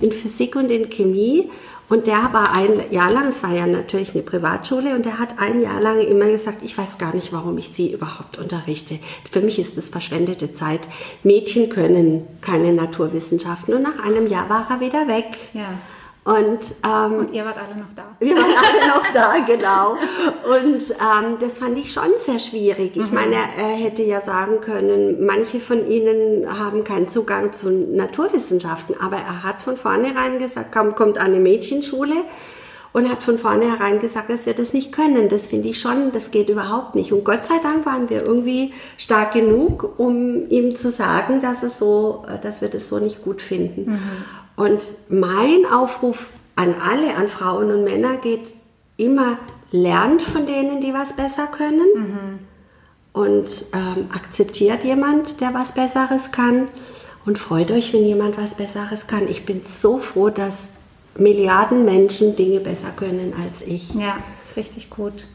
in 0.00 0.10
Physik 0.10 0.56
und 0.56 0.70
in 0.70 0.88
Chemie 0.90 1.50
und 1.88 2.06
der 2.06 2.32
war 2.32 2.54
ein 2.54 2.90
Jahr 2.90 3.10
lang, 3.10 3.28
es 3.28 3.42
war 3.42 3.52
ja 3.52 3.66
natürlich 3.66 4.14
eine 4.14 4.22
Privatschule, 4.22 4.94
und 4.94 5.04
der 5.04 5.18
hat 5.18 5.38
ein 5.38 5.62
Jahr 5.62 5.80
lang 5.80 6.00
immer 6.00 6.26
gesagt, 6.26 6.58
ich 6.62 6.76
weiß 6.76 6.98
gar 6.98 7.14
nicht, 7.14 7.32
warum 7.32 7.58
ich 7.58 7.68
sie 7.68 7.92
überhaupt 7.92 8.38
unterrichte. 8.38 8.98
Für 9.30 9.40
mich 9.40 9.58
ist 9.58 9.76
das 9.76 9.90
verschwendete 9.90 10.52
Zeit. 10.52 10.80
Mädchen 11.22 11.68
können 11.68 12.26
keine 12.40 12.72
Naturwissenschaften. 12.72 13.74
Und 13.74 13.82
nach 13.82 14.02
einem 14.02 14.26
Jahr 14.26 14.48
war 14.48 14.66
er 14.70 14.80
wieder 14.80 15.08
weg. 15.08 15.26
Ja. 15.52 15.78
Und, 16.24 16.60
ähm, 16.82 17.18
und 17.18 17.32
ihr 17.32 17.44
wart 17.44 17.58
alle 17.58 17.76
noch 17.76 17.92
da. 17.94 18.04
Wir 18.18 18.34
waren 18.34 18.44
alle 18.44 18.88
noch 18.96 19.12
da, 19.12 19.38
genau. 19.40 19.92
Und 19.92 20.82
ähm, 20.90 21.36
das 21.38 21.58
fand 21.58 21.78
ich 21.78 21.92
schon 21.92 22.10
sehr 22.16 22.38
schwierig. 22.38 22.96
Ich 22.96 23.10
mhm. 23.10 23.14
meine, 23.14 23.34
er 23.34 23.76
hätte 23.76 24.02
ja 24.02 24.22
sagen 24.22 24.62
können, 24.62 25.26
manche 25.26 25.60
von 25.60 25.86
Ihnen 25.86 26.46
haben 26.58 26.82
keinen 26.82 27.08
Zugang 27.08 27.52
zu 27.52 27.70
Naturwissenschaften, 27.70 28.96
aber 28.98 29.16
er 29.16 29.42
hat 29.42 29.60
von 29.60 29.76
vornherein 29.76 30.38
gesagt, 30.38 30.72
komm, 30.72 30.94
kommt 30.94 31.18
an 31.18 31.26
eine 31.26 31.40
Mädchenschule 31.40 32.16
und 32.94 33.10
hat 33.10 33.20
von 33.20 33.36
vornherein 33.36 34.00
gesagt, 34.00 34.30
dass 34.30 34.46
wir 34.46 34.54
das 34.54 34.72
nicht 34.72 34.92
können. 34.92 35.28
Das 35.28 35.48
finde 35.48 35.68
ich 35.68 35.78
schon, 35.78 36.10
das 36.12 36.30
geht 36.30 36.48
überhaupt 36.48 36.94
nicht. 36.94 37.12
Und 37.12 37.24
Gott 37.24 37.44
sei 37.44 37.58
Dank 37.62 37.84
waren 37.84 38.08
wir 38.08 38.24
irgendwie 38.24 38.72
stark 38.96 39.34
genug, 39.34 39.98
um 39.98 40.48
ihm 40.48 40.74
zu 40.74 40.90
sagen, 40.90 41.42
dass 41.42 41.62
es 41.62 41.78
so, 41.78 42.24
dass 42.42 42.62
wir 42.62 42.68
das 42.68 42.88
so 42.88 42.98
nicht 42.98 43.22
gut 43.22 43.42
finden. 43.42 43.90
Mhm. 43.90 44.08
Und 44.56 44.82
mein 45.08 45.66
Aufruf 45.70 46.28
an 46.56 46.74
alle, 46.80 47.16
an 47.16 47.28
Frauen 47.28 47.70
und 47.70 47.84
Männer 47.84 48.16
geht 48.16 48.46
immer, 48.96 49.38
lernt 49.70 50.22
von 50.22 50.46
denen, 50.46 50.80
die 50.80 50.94
was 50.94 51.16
besser 51.16 51.46
können 51.46 51.88
mhm. 51.96 52.38
und 53.12 53.48
ähm, 53.72 54.08
akzeptiert 54.14 54.84
jemand, 54.84 55.40
der 55.40 55.52
was 55.52 55.74
Besseres 55.74 56.30
kann 56.30 56.68
und 57.26 57.38
freut 57.38 57.72
euch, 57.72 57.92
wenn 57.92 58.04
jemand 58.04 58.38
was 58.38 58.54
Besseres 58.54 59.08
kann. 59.08 59.28
Ich 59.28 59.44
bin 59.44 59.62
so 59.62 59.98
froh, 59.98 60.30
dass 60.30 60.70
Milliarden 61.16 61.84
Menschen 61.84 62.34
Dinge 62.34 62.60
besser 62.60 62.90
können 62.96 63.34
als 63.44 63.62
ich. 63.62 63.94
Ja, 63.94 64.16
ist 64.36 64.56
richtig 64.56 64.90
gut. 64.90 65.26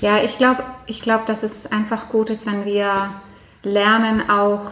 Ja, 0.00 0.22
ich 0.22 0.38
glaube, 0.38 0.64
ich 0.86 1.02
glaub, 1.02 1.24
dass 1.26 1.42
es 1.42 1.70
einfach 1.70 2.08
gut 2.08 2.30
ist, 2.30 2.46
wenn 2.46 2.64
wir 2.64 3.10
lernen, 3.62 4.28
auch 4.28 4.70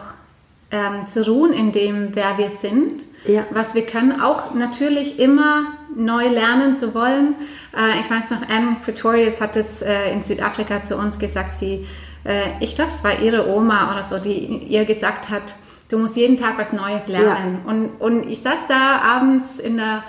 ähm, 0.70 1.06
zu 1.06 1.26
ruhen 1.26 1.52
in 1.52 1.72
dem, 1.72 2.14
wer 2.14 2.38
wir 2.38 2.50
sind 2.50 3.08
ja. 3.28 3.44
was 3.50 3.74
wir 3.74 3.86
können. 3.86 4.20
Auch 4.20 4.54
natürlich 4.54 5.18
immer 5.18 5.72
neu 5.94 6.28
lernen 6.28 6.76
zu 6.76 6.94
wollen. 6.94 7.34
Äh, 7.76 8.00
ich 8.00 8.10
weiß 8.10 8.30
noch, 8.32 8.48
Anne 8.48 8.76
Pretorius 8.84 9.40
hat 9.40 9.56
es 9.56 9.82
äh, 9.82 10.12
in 10.12 10.20
Südafrika 10.20 10.82
zu 10.82 10.96
uns 10.96 11.18
gesagt. 11.18 11.54
Sie, 11.54 11.86
äh, 12.24 12.42
ich 12.60 12.74
glaube, 12.74 12.90
es 12.94 13.04
war 13.04 13.20
ihre 13.20 13.48
Oma 13.48 13.92
oder 13.92 14.02
so, 14.02 14.18
die 14.18 14.38
ihr 14.68 14.84
gesagt 14.84 15.30
hat, 15.30 15.54
du 15.88 15.98
musst 15.98 16.16
jeden 16.16 16.36
Tag 16.36 16.58
was 16.58 16.72
Neues 16.72 17.08
lernen. 17.08 17.60
Ja. 17.64 17.70
Und, 17.70 17.88
und 17.98 18.28
ich 18.28 18.42
saß 18.42 18.66
da 18.68 19.00
abends 19.02 19.58
in 19.58 19.76
der 19.76 20.04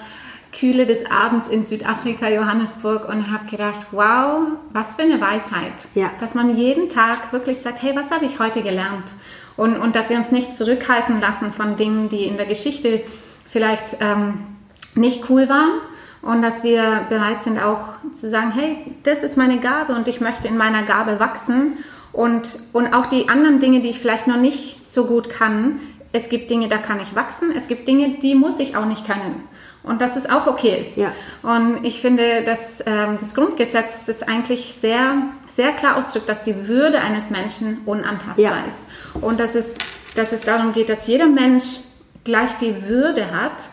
Kühle 0.52 0.88
des 0.88 1.10
Abends 1.12 1.48
in 1.48 1.63
Südafrika, 1.63 2.28
Johannesburg 2.28 3.08
und 3.08 3.32
habe 3.32 3.45
gedacht, 3.45 3.88
wow, 3.91 4.48
was 4.74 4.95
für 4.95 5.04
eine 5.04 5.22
Weisheit, 5.22 5.74
ja. 5.93 6.10
dass 6.19 6.34
man 6.34 6.56
jeden 6.56 6.89
Tag 6.89 7.32
wirklich 7.32 7.62
sagt, 7.62 7.84
hey, 7.84 7.95
was 7.95 8.10
habe 8.10 8.26
ich 8.26 8.39
heute 8.39 8.63
gelernt? 8.63 9.06
Und, 9.60 9.78
und 9.78 9.93
dass 9.98 10.10
wir 10.10 10.15
uns 10.15 10.32
nicht 10.32 10.56
zurückhalten 10.56 11.19
lassen 11.19 11.52
von 11.52 11.76
Dingen, 11.76 12.08
die 12.08 12.24
in 12.24 12.38
der 12.38 12.45
Geschichte 12.45 13.02
vielleicht 13.45 13.98
ähm, 14.00 14.45
nicht 14.95 15.30
cool 15.30 15.50
waren. 15.50 15.82
Und 16.22 16.41
dass 16.41 16.63
wir 16.63 17.06
bereit 17.10 17.41
sind 17.41 17.62
auch 17.62 17.95
zu 18.13 18.30
sagen, 18.30 18.52
hey, 18.52 18.78
das 19.04 19.22
ist 19.22 19.36
meine 19.36 19.60
Gabe 19.60 19.95
und 19.95 20.08
ich 20.08 20.22
möchte 20.22 20.48
in 20.48 20.56
meiner 20.56 20.84
Gabe 20.84 21.19
wachsen. 21.19 21.78
Und, 22.13 22.58
und 22.72 22.93
auch 22.93 23.08
die 23.08 23.28
anderen 23.28 23.60
Dinge, 23.60 23.82
die 23.82 23.89
ich 23.89 24.00
vielleicht 24.00 24.28
noch 24.28 24.38
nicht 24.38 24.89
so 24.89 25.06
gut 25.06 25.30
kann, 25.30 25.82
es 26.13 26.30
gibt 26.30 26.50
Dinge, 26.50 26.69
da 26.69 26.78
kann 26.78 27.02
ich 27.02 27.13
wachsen. 27.13 27.52
Es 27.54 27.67
gibt 27.67 27.86
Dinge, 27.86 28.17
die 28.22 28.36
muss 28.36 28.60
ich 28.60 28.78
auch 28.78 28.86
nicht 28.86 29.06
können. 29.06 29.43
Und 29.81 30.01
dass 30.01 30.17
es 30.17 30.29
auch 30.29 30.45
okay 30.45 30.79
ist. 30.81 30.97
Ja. 30.97 31.13
Und 31.41 31.85
ich 31.85 32.01
finde, 32.01 32.43
dass 32.43 32.83
ähm, 32.85 33.17
das 33.19 33.33
Grundgesetz 33.33 34.05
das 34.05 34.23
eigentlich 34.23 34.73
sehr, 34.73 35.23
sehr 35.47 35.71
klar 35.71 35.97
ausdrückt, 35.97 36.27
dass 36.27 36.43
die 36.43 36.67
Würde 36.67 36.99
eines 36.99 37.29
Menschen 37.29 37.79
unantastbar 37.85 38.37
ja. 38.37 38.63
ist. 38.67 38.87
Und 39.21 39.39
dass 39.39 39.55
es, 39.55 39.77
dass 40.15 40.33
es 40.33 40.41
darum 40.41 40.73
geht, 40.73 40.89
dass 40.89 41.07
jeder 41.07 41.27
Mensch 41.27 41.79
gleich 42.25 42.51
viel 42.51 42.87
Würde 42.87 43.31
hat 43.31 43.63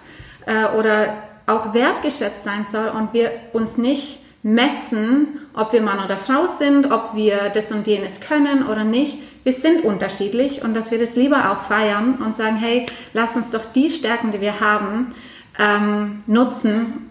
äh, 0.46 0.76
oder 0.78 1.14
auch 1.46 1.74
wertgeschätzt 1.74 2.44
sein 2.44 2.64
soll 2.64 2.88
und 2.88 3.12
wir 3.12 3.30
uns 3.52 3.78
nicht 3.78 4.20
messen, 4.42 5.40
ob 5.54 5.72
wir 5.72 5.82
Mann 5.82 6.04
oder 6.04 6.16
Frau 6.16 6.46
sind, 6.46 6.92
ob 6.92 7.16
wir 7.16 7.50
das 7.52 7.72
und 7.72 7.86
jenes 7.86 8.20
können 8.20 8.66
oder 8.66 8.84
nicht. 8.84 9.18
Wir 9.42 9.52
sind 9.52 9.84
unterschiedlich 9.84 10.62
und 10.62 10.74
dass 10.74 10.90
wir 10.90 10.98
das 10.98 11.16
lieber 11.16 11.50
auch 11.50 11.62
feiern 11.62 12.18
und 12.24 12.34
sagen, 12.34 12.56
hey, 12.56 12.86
lass 13.12 13.36
uns 13.36 13.50
doch 13.50 13.64
die 13.64 13.90
Stärken, 13.90 14.30
die 14.30 14.40
wir 14.40 14.60
haben, 14.60 15.14
ähm, 15.58 16.18
nutzen, 16.26 17.10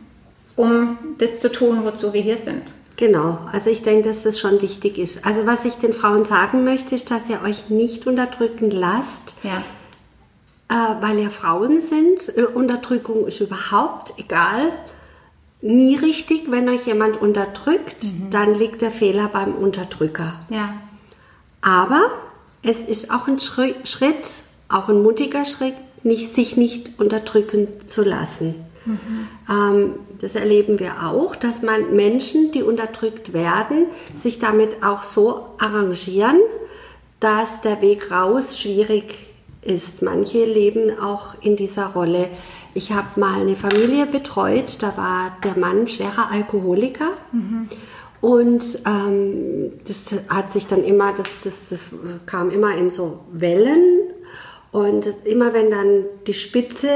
um 0.55 0.97
das 1.17 1.39
zu 1.39 1.51
tun, 1.51 1.83
wozu 1.83 2.13
wir 2.13 2.21
hier 2.21 2.37
sind. 2.37 2.73
Genau, 2.97 3.39
also 3.51 3.69
ich 3.69 3.81
denke, 3.81 4.07
dass 4.07 4.23
das 4.23 4.39
schon 4.39 4.61
wichtig 4.61 4.97
ist. 4.97 5.25
Also 5.25 5.45
was 5.45 5.65
ich 5.65 5.75
den 5.75 5.93
Frauen 5.93 6.23
sagen 6.23 6.63
möchte, 6.63 6.95
ist, 6.95 7.11
dass 7.11 7.29
ihr 7.29 7.41
euch 7.41 7.69
nicht 7.69 8.07
unterdrücken 8.07 8.71
lasst, 8.71 9.35
ja. 9.43 9.63
äh, 10.69 11.01
weil 11.01 11.19
ihr 11.19 11.29
Frauen 11.29 11.81
sind. 11.81 12.35
Äh, 12.37 12.45
Unterdrückung 12.45 13.27
ist 13.27 13.41
überhaupt 13.41 14.13
egal, 14.17 14.71
nie 15.61 15.97
richtig. 15.97 16.49
Wenn 16.49 16.69
euch 16.69 16.85
jemand 16.87 17.21
unterdrückt, 17.21 18.01
mhm. 18.03 18.29
dann 18.31 18.55
liegt 18.55 18.81
der 18.81 18.91
Fehler 18.91 19.27
beim 19.27 19.53
Unterdrücker. 19.55 20.39
Ja. 20.49 20.75
Aber 21.61 22.11
es 22.63 22.79
ist 22.79 23.11
auch 23.11 23.27
ein 23.27 23.39
Schritt, 23.39 24.29
auch 24.69 24.87
ein 24.87 25.03
mutiger 25.03 25.43
Schritt, 25.43 25.75
nicht, 26.05 26.33
sich 26.33 26.55
nicht 26.55 26.99
unterdrücken 26.99 27.67
zu 27.85 28.03
lassen. 28.03 28.55
Mhm. 28.85 29.27
Ähm, 29.49 29.93
das 30.21 30.35
erleben 30.35 30.79
wir 30.79 31.07
auch, 31.07 31.35
dass 31.35 31.61
man 31.61 31.95
Menschen, 31.95 32.51
die 32.51 32.63
unterdrückt 32.63 33.33
werden, 33.33 33.87
sich 34.15 34.39
damit 34.39 34.83
auch 34.83 35.03
so 35.03 35.47
arrangieren, 35.57 36.39
dass 37.19 37.61
der 37.61 37.81
Weg 37.81 38.11
raus 38.11 38.59
schwierig 38.59 39.15
ist. 39.61 40.03
Manche 40.03 40.45
leben 40.45 40.97
auch 40.99 41.41
in 41.41 41.55
dieser 41.55 41.87
Rolle. 41.87 42.27
Ich 42.75 42.91
habe 42.91 43.19
mal 43.19 43.41
eine 43.41 43.55
Familie 43.55 44.05
betreut, 44.05 44.77
da 44.81 44.95
war 44.97 45.37
der 45.43 45.57
Mann 45.57 45.87
schwerer 45.87 46.29
Alkoholiker. 46.31 47.13
Mhm. 47.31 47.69
Und 48.21 48.79
ähm, 48.85 49.71
das 49.87 50.19
hat 50.29 50.51
sich 50.51 50.67
dann 50.67 50.83
immer, 50.83 51.13
das, 51.13 51.29
das, 51.43 51.69
das 51.69 51.89
kam 52.25 52.51
immer 52.51 52.75
in 52.75 52.91
so 52.91 53.21
Wellen. 53.31 54.04
Und 54.75 55.07
immer 55.23 55.53
wenn 55.53 55.71
dann 55.71 56.03
die 56.27 56.33
Spitze 56.33 56.89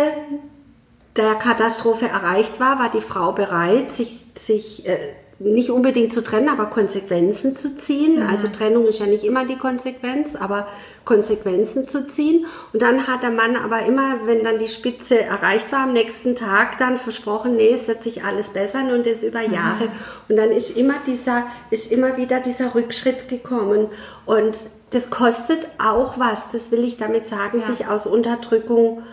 der 1.15 1.35
Katastrophe 1.35 2.09
erreicht 2.09 2.59
war, 2.59 2.77
war 2.77 2.91
die 2.91 2.99
Frau 2.99 3.31
bereit, 3.31 3.93
sich, 3.93 4.19
sich 4.35 4.85
äh, 4.85 4.97
nicht 5.39 5.69
unbedingt 5.69 6.11
zu 6.11 6.21
trennen, 6.21 6.49
aber 6.49 6.65
Konsequenzen 6.65 7.55
zu 7.55 7.77
ziehen. 7.77 8.17
Mhm. 8.17 8.27
Also 8.27 8.49
Trennung 8.49 8.85
ist 8.85 8.99
ja 8.99 9.05
nicht 9.05 9.23
immer 9.23 9.45
die 9.45 9.57
Konsequenz, 9.57 10.35
aber 10.35 10.67
Konsequenzen 11.05 11.87
zu 11.87 12.05
ziehen. 12.05 12.47
Und 12.73 12.81
dann 12.81 13.07
hat 13.07 13.23
der 13.23 13.31
Mann 13.31 13.55
aber 13.55 13.85
immer, 13.85 14.25
wenn 14.25 14.43
dann 14.43 14.59
die 14.59 14.67
Spitze 14.67 15.21
erreicht 15.21 15.71
war, 15.71 15.83
am 15.83 15.93
nächsten 15.93 16.35
Tag 16.35 16.79
dann 16.79 16.97
versprochen, 16.97 17.55
nee, 17.55 17.71
es 17.71 17.87
wird 17.87 18.03
sich 18.03 18.25
alles 18.25 18.49
bessern 18.49 18.91
und 18.91 19.05
das 19.05 19.23
über 19.23 19.47
mhm. 19.47 19.53
Jahre. 19.53 19.85
Mhm. 19.85 19.91
Und 20.27 20.35
dann 20.35 20.51
ist 20.51 20.75
immer 20.75 20.95
dieser, 21.07 21.47
ist 21.69 21.89
immer 21.93 22.17
wieder 22.17 22.41
dieser 22.41 22.75
Rückschritt 22.75 23.29
gekommen. 23.29 23.87
Und 24.25 24.57
das 24.91 25.09
kostet 25.09 25.67
auch 25.77 26.17
was, 26.17 26.51
das 26.51 26.71
will 26.71 26.83
ich 26.83 26.97
damit 26.97 27.27
sagen, 27.27 27.59
ja. 27.59 27.67
sich 27.67 27.87
aus 27.87 28.07
Unterdrückung 28.07 29.03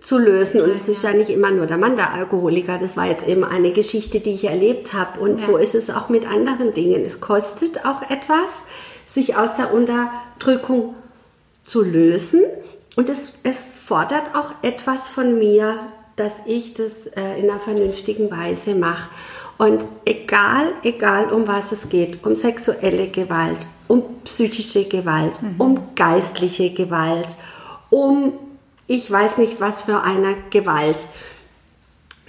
zu 0.00 0.18
lösen. 0.18 0.60
Und 0.62 0.70
es 0.70 0.88
ist 0.88 1.02
ja 1.02 1.12
nicht 1.12 1.30
immer 1.30 1.50
nur 1.50 1.66
der 1.66 1.76
Mann 1.76 1.96
der 1.96 2.12
Alkoholiker. 2.12 2.78
Das 2.78 2.96
war 2.96 3.06
jetzt 3.06 3.26
eben 3.26 3.44
eine 3.44 3.72
Geschichte, 3.72 4.20
die 4.20 4.32
ich 4.32 4.44
erlebt 4.44 4.92
habe. 4.92 5.20
Und 5.20 5.40
ja. 5.40 5.46
so 5.46 5.56
ist 5.56 5.74
es 5.74 5.90
auch 5.90 6.08
mit 6.08 6.26
anderen 6.26 6.72
Dingen. 6.72 7.04
Es 7.04 7.20
kostet 7.20 7.84
auch 7.84 8.02
etwas, 8.10 8.64
sich 9.04 9.36
aus 9.36 9.56
der 9.56 9.74
Unterdrückung 9.74 10.94
zu 11.62 11.82
lösen. 11.82 12.42
Und 12.96 13.08
es, 13.08 13.34
es 13.42 13.74
fordert 13.74 14.34
auch 14.34 14.52
etwas 14.62 15.08
von 15.08 15.38
mir, 15.38 15.78
dass 16.16 16.32
ich 16.46 16.74
das 16.74 17.06
äh, 17.06 17.38
in 17.38 17.50
einer 17.50 17.60
vernünftigen 17.60 18.30
Weise 18.30 18.74
mache. 18.74 19.08
Und 19.58 19.84
egal, 20.06 20.72
egal 20.82 21.30
um 21.30 21.46
was 21.46 21.72
es 21.72 21.90
geht, 21.90 22.24
um 22.24 22.34
sexuelle 22.34 23.08
Gewalt, 23.08 23.58
um 23.90 24.04
psychische 24.22 24.84
Gewalt, 24.84 25.42
mhm. 25.42 25.54
um 25.60 25.94
geistliche 25.96 26.72
Gewalt, 26.72 27.26
um 27.90 28.34
ich 28.86 29.10
weiß 29.10 29.38
nicht 29.38 29.60
was 29.60 29.82
für 29.82 30.02
eine 30.02 30.36
Gewalt. 30.50 31.08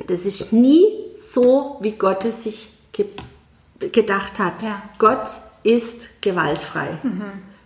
Das 0.08 0.22
ist 0.22 0.52
nie 0.52 0.84
so, 1.16 1.78
wie 1.82 1.92
Gott 1.92 2.26
es 2.26 2.44
sich 2.44 2.70
ge 2.92 3.06
gedacht 3.92 4.40
hat. 4.40 4.64
Ja. 4.64 4.82
Gott 4.98 5.28
ist 5.64 6.22
gewaltfrei. 6.22 6.98
Mhm. 7.04 7.24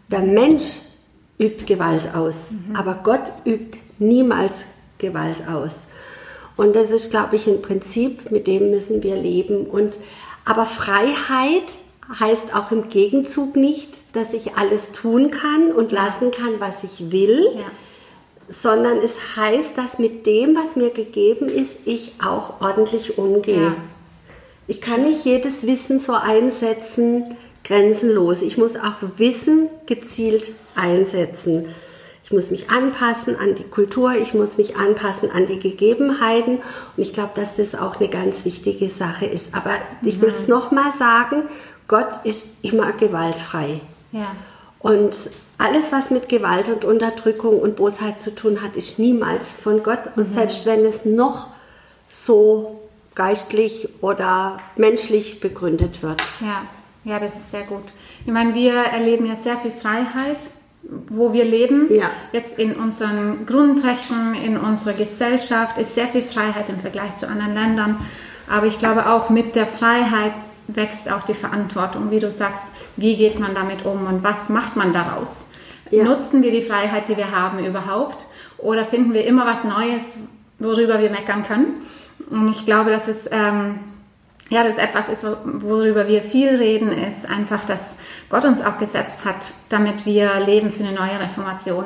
Der 0.09 0.21
Mensch 0.21 0.79
übt 1.39 1.65
Gewalt 1.65 2.13
aus, 2.13 2.51
mhm. 2.51 2.75
aber 2.75 2.95
Gott 3.01 3.25
übt 3.45 3.79
niemals 3.97 4.65
Gewalt 4.97 5.47
aus. 5.47 5.87
Und 6.57 6.75
das 6.75 6.91
ist, 6.91 7.11
glaube 7.11 7.37
ich, 7.37 7.47
ein 7.47 7.61
Prinzip, 7.61 8.29
mit 8.31 8.47
dem 8.47 8.71
müssen 8.71 9.03
wir 9.03 9.15
leben. 9.15 9.67
Und, 9.67 9.97
aber 10.45 10.65
Freiheit 10.65 11.71
heißt 12.19 12.53
auch 12.53 12.71
im 12.71 12.89
Gegenzug 12.89 13.55
nicht, 13.55 13.91
dass 14.13 14.33
ich 14.33 14.55
alles 14.55 14.91
tun 14.91 15.31
kann 15.31 15.71
und 15.71 15.91
lassen 15.91 16.31
kann, 16.31 16.59
was 16.59 16.83
ich 16.83 17.11
will. 17.11 17.47
Ja 17.55 17.71
sondern 18.47 18.99
es 18.99 19.35
heißt, 19.35 19.77
dass 19.77 19.99
mit 19.99 20.25
dem, 20.25 20.55
was 20.55 20.75
mir 20.75 20.91
gegeben 20.91 21.47
ist, 21.47 21.79
ich 21.85 22.13
auch 22.23 22.61
ordentlich 22.61 23.17
umgehe. 23.17 23.55
Ja. 23.55 23.75
Ich 24.67 24.81
kann 24.81 25.03
nicht 25.03 25.25
jedes 25.25 25.65
Wissen 25.65 25.99
so 25.99 26.13
einsetzen, 26.13 27.37
grenzenlos. 27.63 28.41
Ich 28.41 28.57
muss 28.57 28.75
auch 28.75 28.95
Wissen 29.17 29.69
gezielt 29.85 30.51
einsetzen. 30.75 31.69
Ich 32.25 32.31
muss 32.31 32.49
mich 32.49 32.71
anpassen 32.71 33.37
an 33.37 33.53
die 33.53 33.63
Kultur, 33.63 34.15
ich 34.19 34.33
muss 34.33 34.57
mich 34.57 34.75
anpassen 34.77 35.29
an 35.29 35.45
die 35.45 35.59
Gegebenheiten 35.59 36.57
und 36.57 37.03
ich 37.03 37.13
glaube, 37.13 37.31
dass 37.35 37.55
das 37.55 37.75
auch 37.75 37.99
eine 37.99 38.09
ganz 38.09 38.45
wichtige 38.45 38.89
Sache 38.89 39.27
ist. 39.27 39.53
Aber 39.53 39.75
ich 40.01 40.19
will 40.21 40.29
es 40.29 40.47
nochmal 40.47 40.91
sagen, 40.91 41.43
Gott 41.87 42.09
ist 42.23 42.47
immer 42.63 42.93
gewaltfrei. 42.93 43.79
Ja. 44.11 44.35
Und 44.79 45.15
alles, 45.59 45.91
was 45.91 46.09
mit 46.09 46.27
Gewalt 46.27 46.67
und 46.67 46.83
Unterdrückung 46.83 47.59
und 47.59 47.75
Bosheit 47.75 48.19
zu 48.19 48.33
tun 48.33 48.63
hat, 48.63 48.75
ist 48.75 48.97
niemals 48.97 49.51
von 49.51 49.83
Gott. 49.83 49.99
Und 50.15 50.27
mhm. 50.27 50.33
selbst 50.33 50.65
wenn 50.65 50.83
es 50.83 51.05
noch 51.05 51.49
so 52.09 52.81
geistlich 53.13 53.87
oder 54.01 54.59
menschlich 54.75 55.41
begründet 55.41 56.01
wird. 56.01 56.23
Ja, 56.41 56.65
ja, 57.03 57.19
das 57.19 57.35
ist 57.35 57.51
sehr 57.51 57.63
gut. 57.63 57.83
Ich 58.25 58.31
meine, 58.31 58.55
wir 58.55 58.73
erleben 58.73 59.27
ja 59.27 59.35
sehr 59.35 59.57
viel 59.57 59.71
Freiheit, 59.71 60.49
wo 61.09 61.33
wir 61.33 61.45
leben. 61.45 61.87
Ja. 61.91 62.09
Jetzt 62.31 62.59
in 62.59 62.75
unseren 62.75 63.45
Grundrechten, 63.45 64.35
in 64.35 64.57
unserer 64.57 64.93
Gesellschaft 64.93 65.77
ist 65.77 65.95
sehr 65.95 66.07
viel 66.07 66.21
Freiheit 66.21 66.69
im 66.69 66.79
Vergleich 66.79 67.15
zu 67.15 67.27
anderen 67.27 67.53
Ländern. 67.53 67.97
Aber 68.47 68.67
ich 68.67 68.79
glaube 68.79 69.09
auch 69.09 69.29
mit 69.29 69.55
der 69.55 69.65
Freiheit 69.65 70.33
wächst 70.67 71.11
auch 71.11 71.23
die 71.23 71.33
Verantwortung, 71.33 72.11
wie 72.11 72.19
du 72.19 72.31
sagst, 72.31 72.73
wie 72.95 73.15
geht 73.17 73.39
man 73.39 73.53
damit 73.53 73.85
um 73.85 74.05
und 74.07 74.23
was 74.23 74.49
macht 74.49 74.75
man 74.75 74.93
daraus? 74.93 75.51
Ja. 75.91 76.03
Nutzen 76.03 76.41
wir 76.41 76.51
die 76.51 76.61
Freiheit, 76.61 77.09
die 77.09 77.17
wir 77.17 77.31
haben, 77.31 77.63
überhaupt? 77.63 78.27
Oder 78.57 78.85
finden 78.85 79.13
wir 79.13 79.25
immer 79.25 79.45
was 79.45 79.63
Neues, 79.63 80.19
worüber 80.57 80.99
wir 80.99 81.11
meckern 81.11 81.43
können? 81.43 81.85
Und 82.29 82.49
ich 82.49 82.65
glaube, 82.65 82.89
dass 82.89 83.07
es 83.07 83.29
ähm, 83.31 83.79
ja, 84.49 84.63
das 84.63 84.77
etwas 84.77 85.09
ist, 85.09 85.25
worüber 85.43 86.07
wir 86.07 86.21
viel 86.21 86.49
reden, 86.49 86.91
ist 86.91 87.27
einfach, 87.27 87.65
dass 87.65 87.97
Gott 88.29 88.45
uns 88.45 88.63
auch 88.63 88.77
gesetzt 88.77 89.25
hat, 89.25 89.53
damit 89.69 90.05
wir 90.05 90.39
leben 90.39 90.69
für 90.69 90.83
eine 90.83 90.93
neue 90.93 91.19
Reformation 91.19 91.85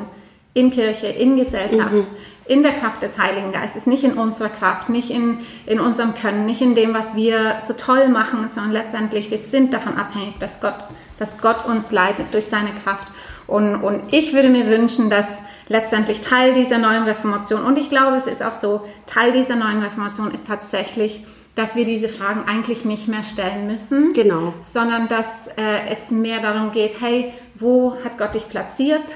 in 0.54 0.72
Kirche, 0.72 1.08
in 1.08 1.38
Gesellschaft, 1.38 1.94
mhm. 1.94 2.08
in 2.48 2.64
der 2.64 2.74
Kraft 2.74 3.02
des 3.02 3.18
Heiligen 3.18 3.54
Geistes, 3.54 3.86
nicht 3.86 4.04
in 4.04 4.14
unserer 4.14 4.50
Kraft, 4.50 4.90
nicht 4.90 5.10
in, 5.10 5.40
in 5.68 5.80
unserem 5.80 6.16
Können, 6.16 6.46
nicht 6.46 6.62
in 6.62 6.76
dem, 6.76 6.94
was 6.94 7.16
wir 7.16 7.60
so 7.66 7.74
toll 7.76 8.10
machen, 8.10 8.46
sondern 8.50 8.74
letztendlich, 8.74 9.32
wir 9.32 9.38
sind 9.38 9.74
davon 9.74 9.96
abhängig, 9.96 10.38
dass 10.40 10.60
Gott, 10.60 10.76
dass 11.18 11.42
Gott 11.42 11.66
uns 11.66 11.94
leitet 11.94 12.34
durch 12.34 12.48
seine 12.48 12.72
Kraft. 12.84 13.08
Und, 13.48 13.76
und 13.76 14.14
ich 14.14 14.34
würde 14.34 14.50
mir 14.50 14.68
wünschen, 14.68 15.10
dass 15.10 15.40
letztendlich 15.70 16.20
Teil 16.22 16.54
dieser 16.54 16.78
neuen 16.78 17.04
Reformation, 17.04 17.64
und 17.64 17.78
ich 17.78 17.90
glaube, 17.90 18.18
es 18.18 18.28
ist 18.28 18.44
auch 18.44 18.54
so, 18.54 18.82
Teil 19.06 19.32
dieser 19.32 19.56
neuen 19.56 19.82
Reformation 19.82 20.32
ist 20.32 20.48
tatsächlich, 20.48 21.26
dass 21.60 21.76
wir 21.76 21.86
diese 21.86 22.10
Fragen 22.10 22.46
eigentlich 22.48 22.86
nicht 22.86 23.08
mehr 23.08 23.24
stellen 23.24 23.68
müssen, 23.68 24.14
genau. 24.14 24.54
sondern 24.62 25.08
dass 25.08 25.48
äh, 25.50 25.88
es 25.92 26.10
mehr 26.10 26.40
darum 26.40 26.72
geht, 26.72 27.02
hey, 27.02 27.34
wo 27.56 27.96
hat 28.04 28.18
Gott 28.18 28.36
dich 28.36 28.48
platziert? 28.50 29.16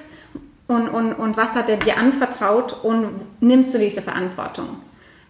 und, 0.67 0.89
und, 0.89 1.13
und 1.13 1.38
was 1.38 1.56
hat 1.56 1.69
er 1.69 1.77
dir 1.77 1.97
anvertraut 1.97 2.84
und 2.84 3.21
nimmst 3.41 3.73
du 3.73 3.79
diese 3.79 4.01
Verantwortung? 4.01 4.77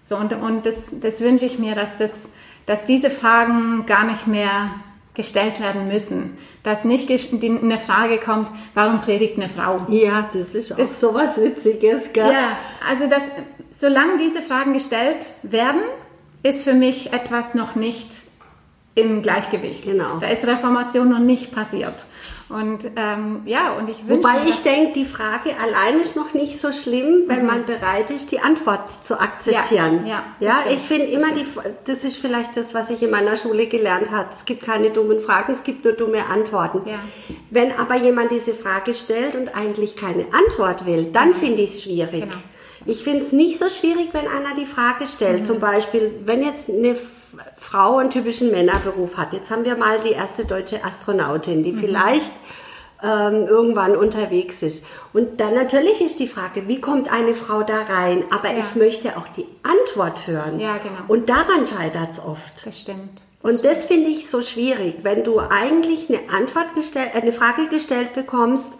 So, 0.04 0.18
und, 0.18 0.34
und 0.34 0.66
das, 0.66 1.00
das 1.00 1.22
wünsche 1.22 1.46
ich 1.46 1.60
mir, 1.60 1.76
dass, 1.76 1.98
das, 1.98 2.30
dass 2.66 2.86
diese 2.86 3.10
Fragen 3.10 3.86
gar 3.86 4.06
nicht 4.06 4.28
mehr 4.28 4.70
gestellt 5.14 5.60
werden 5.60 5.88
müssen. 5.88 6.38
Dass 6.64 6.86
nicht 6.86 7.10
eine 7.10 7.78
Frage 7.78 8.18
kommt, 8.18 8.50
warum 8.74 9.02
predigt 9.02 9.38
eine 9.38 9.48
Frau? 9.48 9.86
Ja, 9.88 10.30
das 10.34 10.50
ist 10.56 10.74
auch 10.74 10.78
das, 10.78 11.00
so 11.00 11.14
was 11.14 11.38
Witziges, 11.38 12.12
gell? 12.14 12.32
Ja, 12.32 12.58
also 12.90 13.08
das, 13.08 13.24
solange 13.70 14.18
diese 14.18 14.42
Fragen 14.42 14.74
gestellt 14.74 15.26
werden, 15.44 15.82
ist 16.44 16.64
für 16.64 16.74
mich 16.74 17.14
etwas 17.14 17.56
noch 17.56 17.76
nicht 17.76 18.10
im 18.96 19.22
Gleichgewicht. 19.22 19.86
Genau. 19.86 20.18
Da 20.20 20.28
ist 20.28 20.46
Reformation 20.46 21.10
noch 21.10 21.20
nicht 21.20 21.52
passiert. 21.52 22.06
Und 22.50 22.86
ähm, 22.98 23.42
ja, 23.46 23.74
und 23.74 23.90
ich 23.90 24.06
wünsche 24.06 24.20
Wobei 24.20 24.48
ich 24.48 24.62
denke, 24.62 24.94
die 24.94 25.06
Frage 25.06 25.52
allein 25.60 26.00
ist 26.00 26.16
noch 26.16 26.34
nicht 26.34 26.60
so 26.60 26.72
schlimm, 26.72 27.24
wenn 27.26 27.42
mhm. 27.42 27.48
man 27.48 27.66
bereit 27.66 28.12
ist, 28.12 28.32
die 28.32 28.40
Antwort 28.40 29.04
zu 29.04 29.20
akzeptieren. 29.20 30.06
Ja, 30.06 30.24
ja, 30.40 30.50
ja 30.50 30.72
ich 30.72 30.82
finde 30.82 31.08
immer, 31.08 31.32
die, 31.32 31.48
das 31.86 32.04
ist 32.04 32.18
vielleicht 32.18 32.56
das, 32.56 32.76
was 32.76 32.92
ich 32.92 33.02
in 33.02 33.10
meiner 33.10 33.38
Schule 33.38 33.66
gelernt 33.68 34.12
habe. 34.12 34.30
Es 34.38 34.46
gibt 34.46 34.62
keine 34.62 34.92
dummen 34.92 35.22
Fragen, 35.22 35.54
es 35.54 35.64
gibt 35.64 35.84
nur 35.84 35.94
dumme 35.94 36.28
Antworten. 36.28 36.88
Ja. 36.88 37.00
Wenn 37.50 37.72
aber 37.72 37.96
jemand 37.96 38.30
diese 38.30 38.54
Frage 38.54 38.94
stellt 38.94 39.36
und 39.36 39.56
eigentlich 39.56 39.96
keine 39.96 40.26
Antwort 40.32 40.86
will, 40.86 41.06
dann 41.12 41.30
mhm. 41.30 41.36
finde 41.36 41.62
ich 41.64 41.72
es 41.72 41.84
schwierig. 41.84 42.22
Genau. 42.22 42.36
Ich 42.86 43.04
finde 43.04 43.26
es 43.26 43.32
nicht 43.32 43.60
so 43.60 43.70
schwierig, 43.70 44.10
wenn 44.14 44.28
einer 44.28 44.56
die 44.56 44.66
Frage 44.66 45.08
stellt. 45.08 45.42
Mhm. 45.42 45.46
Zum 45.46 45.60
Beispiel, 45.60 46.12
wenn 46.26 46.44
jetzt 46.44 46.70
eine 46.70 46.98
Frau 47.58 47.98
einen 47.98 48.12
typischen 48.12 48.52
Männerberuf 48.52 49.18
hat. 49.18 49.34
Jetzt 49.34 49.50
haben 49.50 49.66
wir 49.66 49.76
mal 49.76 50.00
die 50.00 50.12
erste 50.12 50.46
deutsche 50.46 50.84
Astronautin, 50.84 51.64
die 51.64 51.72
mhm. 51.72 51.80
vielleicht 51.80 52.34
ähm, 53.02 53.48
irgendwann 53.48 53.96
unterwegs 53.96 54.62
ist. 54.62 54.86
Und 55.12 55.40
dann 55.40 55.56
natürlich 55.56 56.02
ist 56.02 56.20
die 56.20 56.28
Frage, 56.28 56.68
wie 56.68 56.80
kommt 56.80 57.12
eine 57.12 57.34
Frau 57.34 57.64
da 57.64 57.82
rein? 57.84 58.24
Aber 58.32 58.52
ja. 58.52 58.60
ich 58.60 58.76
möchte 58.76 59.18
auch 59.18 59.28
die 59.36 59.46
Antwort 59.64 60.28
hören. 60.28 60.60
Ja, 60.60 60.78
genau. 60.78 61.00
Und 61.08 61.30
daran 61.30 61.68
scheitert 61.68 62.12
es 62.12 62.20
oft. 62.20 62.66
Das 62.66 62.80
stimmt. 62.80 63.24
Und 63.42 63.66
das 63.66 63.86
finde 63.86 64.10
ich 64.10 64.30
so 64.30 64.42
schwierig, 64.42 65.00
wenn 65.04 65.26
du 65.26 65.40
eigentlich 65.40 66.10
eine 66.10 66.30
Antwort 66.34 66.76
gestellt, 66.76 67.10
eine 67.14 67.34
Frage 67.34 67.68
gestellt 67.68 68.14
bekommst 68.14 68.72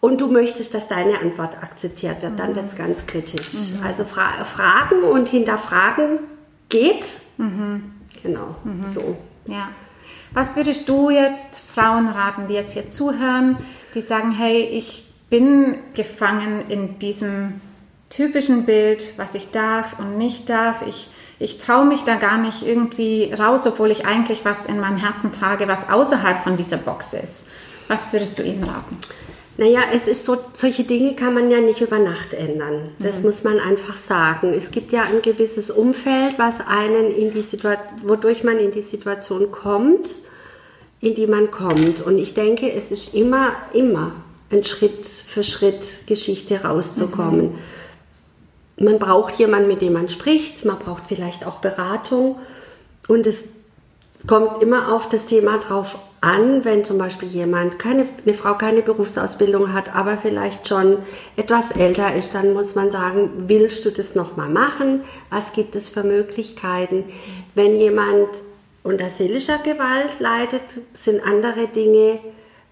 und 0.00 0.20
du 0.20 0.28
möchtest, 0.28 0.74
dass 0.74 0.88
deine 0.88 1.20
Antwort 1.20 1.62
akzeptiert 1.62 2.22
wird, 2.22 2.32
mhm. 2.32 2.36
dann 2.36 2.56
wird 2.56 2.70
es 2.70 2.76
ganz 2.76 3.06
kritisch. 3.06 3.52
Mhm. 3.54 3.86
Also 3.86 4.04
fra 4.04 4.44
Fragen 4.44 5.02
und 5.02 5.28
hinterfragen 5.28 6.20
geht. 6.68 7.04
Mhm. 7.36 7.92
Genau, 8.22 8.56
mhm. 8.64 8.86
so. 8.86 9.16
Ja. 9.46 9.68
Was 10.32 10.56
würdest 10.56 10.88
du 10.88 11.10
jetzt 11.10 11.60
Frauen 11.60 12.08
raten, 12.08 12.46
die 12.46 12.54
jetzt 12.54 12.72
hier 12.72 12.88
zuhören, 12.88 13.58
die 13.94 14.00
sagen, 14.00 14.32
hey, 14.32 14.62
ich 14.62 15.10
bin 15.28 15.76
gefangen 15.94 16.68
in 16.68 16.98
diesem 16.98 17.60
typischen 18.10 18.66
Bild, 18.66 19.12
was 19.16 19.34
ich 19.34 19.50
darf 19.50 19.98
und 19.98 20.18
nicht 20.18 20.50
darf. 20.50 20.82
Ich, 20.86 21.08
ich 21.38 21.58
traue 21.58 21.86
mich 21.86 22.02
da 22.02 22.16
gar 22.16 22.38
nicht 22.38 22.66
irgendwie 22.66 23.32
raus, 23.32 23.66
obwohl 23.66 23.90
ich 23.90 24.04
eigentlich 24.04 24.44
was 24.44 24.66
in 24.66 24.80
meinem 24.80 24.98
Herzen 24.98 25.32
trage, 25.32 25.68
was 25.68 25.88
außerhalb 25.88 26.42
von 26.42 26.56
dieser 26.56 26.76
Box 26.76 27.14
ist. 27.14 27.46
Was 27.88 28.12
würdest 28.12 28.38
du 28.38 28.42
ihnen 28.42 28.64
raten? 28.64 28.98
Naja, 29.60 29.80
es 29.92 30.08
ist 30.08 30.24
so, 30.24 30.38
solche 30.54 30.84
Dinge 30.84 31.14
kann 31.14 31.34
man 31.34 31.50
ja 31.50 31.60
nicht 31.60 31.82
über 31.82 31.98
Nacht 31.98 32.32
ändern. 32.32 32.94
Das 32.98 33.18
mhm. 33.18 33.24
muss 33.26 33.44
man 33.44 33.60
einfach 33.60 33.98
sagen. 33.98 34.54
Es 34.54 34.70
gibt 34.70 34.90
ja 34.90 35.02
ein 35.02 35.20
gewisses 35.20 35.70
Umfeld, 35.70 36.38
was 36.38 36.66
einen 36.66 37.14
in 37.14 37.30
die 37.30 37.42
Situation, 37.42 38.08
wodurch 38.08 38.42
man 38.42 38.58
in 38.58 38.72
die 38.72 38.80
Situation 38.80 39.50
kommt, 39.50 40.08
in 41.02 41.14
die 41.14 41.26
man 41.26 41.50
kommt. 41.50 42.00
Und 42.00 42.16
ich 42.16 42.32
denke, 42.32 42.72
es 42.72 42.90
ist 42.90 43.14
immer, 43.14 43.52
immer 43.74 44.14
ein 44.50 44.64
Schritt 44.64 45.04
für 45.04 45.44
Schritt 45.44 46.06
Geschichte 46.06 46.64
rauszukommen. 46.64 47.58
Mhm. 48.78 48.86
Man 48.86 48.98
braucht 48.98 49.34
jemanden, 49.34 49.68
mit 49.68 49.82
dem 49.82 49.92
man 49.92 50.08
spricht. 50.08 50.64
Man 50.64 50.78
braucht 50.78 51.02
vielleicht 51.06 51.46
auch 51.46 51.56
Beratung. 51.56 52.38
Und 53.08 53.26
es 53.26 53.44
kommt 54.26 54.62
immer 54.62 54.90
auf 54.94 55.10
das 55.10 55.26
Thema 55.26 55.58
drauf 55.58 55.98
an, 56.20 56.64
wenn 56.64 56.84
zum 56.84 56.98
Beispiel 56.98 57.28
jemand, 57.28 57.78
keine, 57.78 58.06
eine 58.24 58.34
Frau 58.34 58.54
keine 58.54 58.82
Berufsausbildung 58.82 59.72
hat, 59.72 59.94
aber 59.94 60.18
vielleicht 60.18 60.68
schon 60.68 60.98
etwas 61.36 61.70
älter 61.70 62.14
ist, 62.14 62.34
dann 62.34 62.52
muss 62.52 62.74
man 62.74 62.90
sagen, 62.90 63.30
willst 63.46 63.84
du 63.86 63.90
das 63.90 64.14
nochmal 64.14 64.50
machen? 64.50 65.02
Was 65.30 65.52
gibt 65.52 65.74
es 65.76 65.88
für 65.88 66.02
Möglichkeiten? 66.02 67.04
Wenn 67.54 67.76
jemand 67.76 68.28
unter 68.82 69.08
seelischer 69.08 69.58
Gewalt 69.58 70.20
leidet, 70.20 70.62
sind 70.92 71.24
andere 71.24 71.68
Dinge 71.68 72.20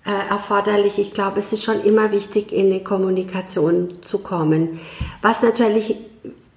äh, 0.04 0.30
erforderlich. 0.30 0.98
Ich 0.98 1.14
glaube, 1.14 1.40
es 1.40 1.52
ist 1.52 1.64
schon 1.64 1.82
immer 1.84 2.12
wichtig, 2.12 2.52
in 2.52 2.66
eine 2.66 2.82
Kommunikation 2.82 3.98
zu 4.02 4.18
kommen. 4.18 4.80
Was 5.22 5.42
natürlich 5.42 5.96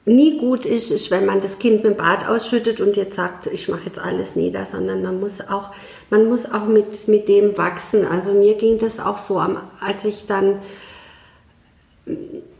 nie 0.06 0.40
gut 0.40 0.66
ist, 0.66 0.92
ist, 0.92 1.12
wenn 1.12 1.26
man 1.26 1.42
das 1.42 1.60
Kind 1.60 1.84
mit 1.84 1.94
dem 1.94 1.98
Bad 1.98 2.28
ausschüttet 2.28 2.82
und 2.82 2.96
jetzt 2.96 3.16
sagt, 3.16 3.48
ich 3.48 3.68
mache 3.68 3.86
jetzt 3.86 4.00
alles 4.00 4.36
nieder, 4.36 4.66
sondern 4.66 5.04
man 5.04 5.20
muss 5.20 5.42
auch, 5.42 5.72
man 6.10 6.28
muss 6.28 6.52
auch 6.52 6.66
mit, 6.66 7.08
mit 7.08 7.30
dem 7.30 7.58
wachsen. 7.58 8.06
Also 8.06 8.34
mir 8.34 8.56
ging 8.56 8.80
das 8.80 9.00
auch 9.00 9.18
so, 9.18 9.38
als 9.38 10.06
ich 10.06 10.26
dann 10.26 10.60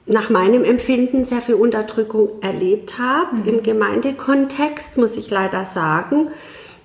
nach 0.06 0.30
meinem 0.30 0.64
Empfinden 0.64 1.24
sehr 1.24 1.42
viel 1.42 1.56
Unterdrückung 1.56 2.30
erlebt 2.42 3.00
habe, 3.00 3.38
mhm. 3.38 3.48
im 3.48 3.64
Gemeindekontext, 3.64 4.98
muss 4.98 5.18
ich 5.18 5.30
leider 5.30 5.66
sagen, 5.66 6.28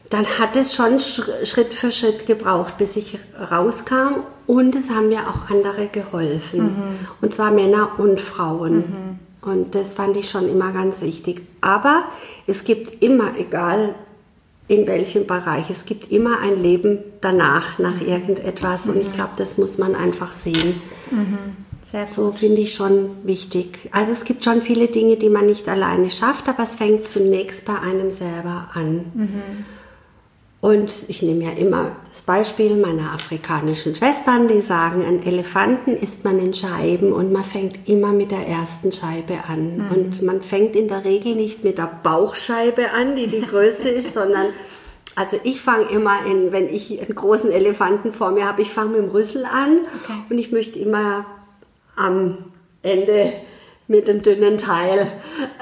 dann 0.08 0.24
hat 0.38 0.54
es 0.54 0.74
schon 0.74 1.00
Schritt 1.00 1.74
für 1.74 1.90
Schritt 1.90 2.26
gebraucht, 2.26 2.78
bis 2.78 2.96
ich 2.96 3.18
rauskam 3.50 4.22
und 4.46 4.76
es 4.76 4.90
haben 4.90 5.08
mir 5.08 5.28
auch 5.28 5.50
andere 5.50 5.88
geholfen. 5.88 6.62
Mhm. 6.62 6.98
Und 7.20 7.34
zwar 7.34 7.50
Männer 7.50 7.90
und 7.98 8.20
Frauen. 8.20 8.76
Mhm. 8.76 9.25
Und 9.46 9.76
das 9.76 9.94
fand 9.94 10.16
ich 10.16 10.28
schon 10.28 10.48
immer 10.48 10.72
ganz 10.72 11.02
wichtig. 11.02 11.42
Aber 11.60 12.04
es 12.48 12.64
gibt 12.64 13.02
immer, 13.02 13.38
egal 13.38 13.94
in 14.68 14.88
welchem 14.88 15.26
Bereich, 15.26 15.70
es 15.70 15.84
gibt 15.84 16.10
immer 16.10 16.40
ein 16.40 16.60
Leben 16.60 16.98
danach, 17.20 17.78
nach 17.78 18.00
mhm. 18.00 18.08
irgendetwas. 18.08 18.88
Und 18.88 18.96
ich 18.96 19.08
mhm. 19.08 19.12
glaube, 19.12 19.30
das 19.36 19.56
muss 19.56 19.78
man 19.78 19.94
einfach 19.94 20.32
sehen. 20.32 20.80
Mhm. 21.12 21.38
so 22.08 22.32
finde 22.32 22.62
ich 22.62 22.74
schon 22.74 23.10
wichtig. 23.22 23.88
Also 23.92 24.10
es 24.10 24.24
gibt 24.24 24.44
schon 24.44 24.60
viele 24.60 24.88
Dinge, 24.88 25.16
die 25.16 25.30
man 25.30 25.46
nicht 25.46 25.68
alleine 25.68 26.10
schafft, 26.10 26.48
aber 26.48 26.64
es 26.64 26.74
fängt 26.74 27.06
zunächst 27.06 27.64
bei 27.64 27.78
einem 27.78 28.10
selber 28.10 28.70
an. 28.74 29.12
Mhm. 29.14 29.75
Und 30.66 30.92
ich 31.06 31.22
nehme 31.22 31.44
ja 31.44 31.52
immer 31.52 31.92
das 32.10 32.22
Beispiel 32.22 32.74
meiner 32.74 33.12
afrikanischen 33.12 33.94
Schwestern, 33.94 34.48
die 34.48 34.62
sagen, 34.62 35.04
ein 35.04 35.24
Elefanten 35.24 35.96
isst 35.96 36.24
man 36.24 36.40
in 36.40 36.54
Scheiben 36.54 37.12
und 37.12 37.30
man 37.30 37.44
fängt 37.44 37.88
immer 37.88 38.08
mit 38.08 38.32
der 38.32 38.48
ersten 38.48 38.90
Scheibe 38.90 39.44
an. 39.48 39.76
Mhm. 39.76 39.90
Und 39.92 40.22
man 40.22 40.42
fängt 40.42 40.74
in 40.74 40.88
der 40.88 41.04
Regel 41.04 41.36
nicht 41.36 41.62
mit 41.62 41.78
der 41.78 42.00
Bauchscheibe 42.02 42.90
an, 42.90 43.14
die 43.14 43.28
die 43.28 43.42
größte 43.42 43.88
ist, 43.88 44.14
sondern 44.14 44.46
also 45.14 45.38
ich 45.44 45.60
fange 45.60 45.84
immer 45.84 46.26
in, 46.26 46.50
wenn 46.50 46.68
ich 46.68 47.00
einen 47.00 47.14
großen 47.14 47.52
Elefanten 47.52 48.12
vor 48.12 48.32
mir 48.32 48.44
habe, 48.44 48.62
ich 48.62 48.70
fange 48.72 48.90
mit 48.90 49.02
dem 49.02 49.10
Rüssel 49.10 49.44
an 49.44 49.82
okay. 50.02 50.18
und 50.28 50.36
ich 50.36 50.50
möchte 50.50 50.80
immer 50.80 51.26
am 51.94 52.38
Ende 52.82 53.34
mit 53.86 54.08
dem 54.08 54.20
dünnen 54.22 54.58
Teil 54.58 55.06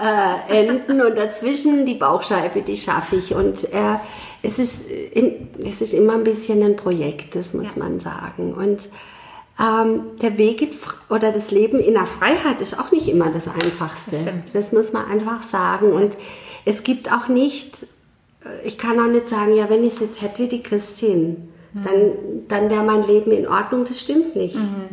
äh, 0.03 0.61
enden 0.61 1.03
und 1.03 1.19
dazwischen 1.19 1.85
die 1.85 1.93
Bauchscheibe, 1.93 2.63
die 2.63 2.79
schaffe 2.79 3.17
ich. 3.17 3.35
Und 3.35 3.65
äh, 3.65 3.97
es 4.45 4.59
ist, 4.59 4.91
es 4.91 5.81
ist 5.81 5.95
immer 5.95 6.15
ein 6.15 6.25
bisschen 6.25 6.63
ein 6.63 6.77
Projekt, 6.77 7.35
das 7.35 7.55
muss 7.55 7.69
ja. 7.77 7.83
man 7.83 7.99
sagen. 7.99 8.53
Und 8.53 8.91
ähm, 9.59 10.03
der 10.21 10.37
Weg 10.37 10.69
oder 11.09 11.33
das 11.33 11.51
Leben 11.51 11.81
in 11.81 11.95
der 11.95 12.07
Freiheit 12.07 12.61
ist 12.61 12.79
auch 12.79 12.91
nicht 12.91 13.09
immer 13.09 13.31
das 13.31 13.49
Einfachste. 13.49 14.11
Das, 14.11 14.53
das 14.53 14.73
muss 14.73 14.93
man 14.93 15.07
einfach 15.07 15.43
sagen. 15.45 15.93
Und 15.93 16.17
es 16.67 16.83
gibt 16.83 17.11
auch 17.11 17.29
nicht, 17.29 17.85
äh, 18.45 18.67
ich 18.67 18.77
kann 18.77 19.01
auch 19.01 19.11
nicht 19.11 19.29
sagen, 19.29 19.57
ja, 19.57 19.71
wenn 19.71 19.83
ich 19.83 19.95
es 19.95 20.01
jetzt 20.01 20.21
hätte 20.21 20.43
wie 20.43 20.49
die 20.49 20.63
Christin, 20.63 21.49
mhm. 21.73 21.85
dann, 21.85 22.13
dann 22.49 22.71
wäre 22.71 22.85
mein 22.85 23.07
Leben 23.07 23.33
in 23.33 23.49
Ordnung. 23.49 23.87
Das 23.87 24.01
stimmt 24.01 24.37
nicht. 24.37 24.57
Mhm. 24.57 24.89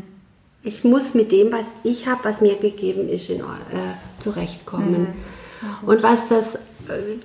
Ich 0.63 0.83
muss 0.83 1.13
mit 1.13 1.31
dem, 1.31 1.51
was 1.51 1.65
ich 1.83 2.07
habe, 2.07 2.23
was 2.23 2.39
mir 2.39 2.55
gegeben 2.55 3.09
ist, 3.09 3.29
in, 3.29 3.39
äh, 3.39 3.43
zurechtkommen. 4.19 5.01
Mhm. 5.01 5.87
Und 5.89 6.03
was 6.03 6.29
das 6.29 6.57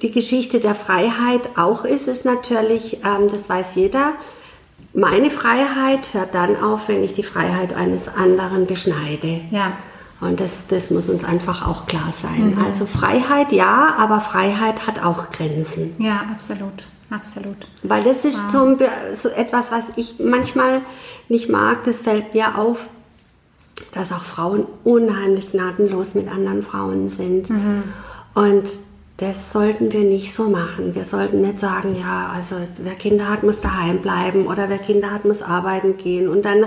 die 0.03 0.11
Geschichte 0.11 0.61
der 0.61 0.75
Freiheit 0.75 1.43
auch 1.57 1.85
ist, 1.85 2.09
ist 2.09 2.25
natürlich, 2.25 2.99
ähm, 3.05 3.31
das 3.31 3.49
weiß 3.49 3.75
jeder, 3.75 4.13
meine 4.95 5.31
Freiheit 5.31 6.15
hört 6.15 6.35
dann 6.35 6.63
auf, 6.63 6.89
wenn 6.89 7.05
ich 7.05 7.15
die 7.15 7.23
Freiheit 7.23 7.75
eines 7.75 8.09
anderen 8.09 8.67
beschneide. 8.67 9.41
Ja. 9.51 9.73
Und 10.21 10.41
das, 10.41 10.67
das 10.69 10.91
muss 10.91 11.11
uns 11.11 11.25
einfach 11.25 11.67
auch 11.67 11.87
klar 11.87 12.13
sein. 12.17 12.55
Mhm. 12.55 12.65
Also 12.65 12.87
Freiheit 12.87 13.53
ja, 13.53 13.95
aber 13.99 14.21
Freiheit 14.21 14.87
hat 14.87 15.05
auch 15.05 15.31
Grenzen. 15.31 15.95
Ja, 15.99 16.25
absolut. 16.33 16.85
Absolut. 17.11 17.69
Weil 17.83 18.03
das 18.03 18.25
ist 18.25 18.43
wow. 18.53 18.77
so, 18.79 19.29
so 19.29 19.29
etwas, 19.29 19.71
was 19.71 19.85
ich 19.97 20.17
manchmal 20.19 20.81
nicht 21.29 21.49
mag. 21.49 21.85
Das 21.85 22.03
fällt 22.03 22.35
mir 22.35 22.59
auf, 22.59 22.87
dass 23.93 24.13
auch 24.13 24.25
Frauen 24.25 24.67
unheimlich 24.83 25.53
gnadenlos 25.53 26.15
mit 26.15 26.29
anderen 26.29 26.63
Frauen 26.63 27.11
sind. 27.11 27.51
Mhm. 27.51 27.85
Und 28.35 28.65
das 29.19 29.51
sollten 29.51 29.93
wir 29.93 30.01
nicht 30.01 30.35
so 30.35 30.51
machen. 30.51 30.95
Wir 30.95 31.07
sollten 31.07 31.41
nicht 31.41 31.59
sagen, 31.59 31.97
ja, 31.99 32.33
also 32.35 32.57
wer 32.77 32.95
Kinder 32.95 33.31
hat, 33.31 33.43
muss 33.43 33.63
daheim 33.63 34.03
bleiben 34.03 34.47
oder 34.47 34.69
wer 34.69 34.77
Kinder 34.77 35.11
hat, 35.11 35.25
muss 35.25 35.41
arbeiten 35.41 35.97
gehen. 35.97 36.29
Und 36.29 36.45
dann 36.45 36.67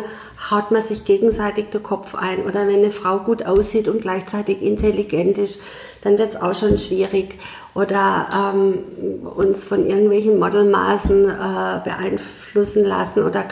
haut 0.50 0.72
man 0.72 0.82
sich 0.82 1.06
gegenseitig 1.06 1.70
den 1.70 1.84
Kopf 1.84 2.16
ein. 2.16 2.44
Oder 2.46 2.68
wenn 2.68 2.78
eine 2.78 2.90
Frau 2.90 3.20
gut 3.20 3.46
aussieht 3.46 3.88
und 3.88 4.02
gleichzeitig 4.02 4.64
intelligent 4.64 5.38
ist, 5.38 5.62
dann 6.02 6.18
wird 6.18 6.30
es 6.30 6.42
auch 6.42 6.54
schon 6.54 6.78
schwierig. 6.78 7.40
Oder 7.76 8.28
ähm, 8.34 9.28
uns 9.36 9.64
von 9.64 9.86
irgendwelchen 9.88 10.40
Modelmaßen 10.40 11.26
äh, 11.26 11.80
beeinflussen 11.84 12.84
lassen 12.84 13.24
oder 13.24 13.46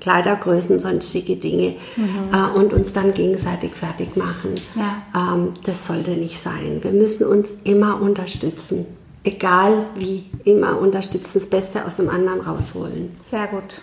Kleidergrößen, 0.00 0.78
sonstige 0.78 1.36
Dinge 1.36 1.76
mhm. 1.96 2.30
äh, 2.32 2.58
und 2.58 2.72
uns 2.72 2.92
dann 2.92 3.12
gegenseitig 3.12 3.74
fertig 3.74 4.16
machen. 4.16 4.54
Ja. 4.74 5.02
Ähm, 5.14 5.52
das 5.64 5.86
sollte 5.86 6.12
nicht 6.12 6.40
sein. 6.40 6.78
Wir 6.82 6.92
müssen 6.92 7.26
uns 7.26 7.54
immer 7.64 8.00
unterstützen. 8.00 8.86
Egal 9.24 9.86
wie, 9.94 10.30
immer 10.44 10.78
unterstützen, 10.80 11.32
das 11.34 11.50
Beste 11.50 11.84
aus 11.84 11.96
dem 11.96 12.08
anderen 12.08 12.40
rausholen. 12.40 13.10
Sehr 13.28 13.46
gut. 13.48 13.82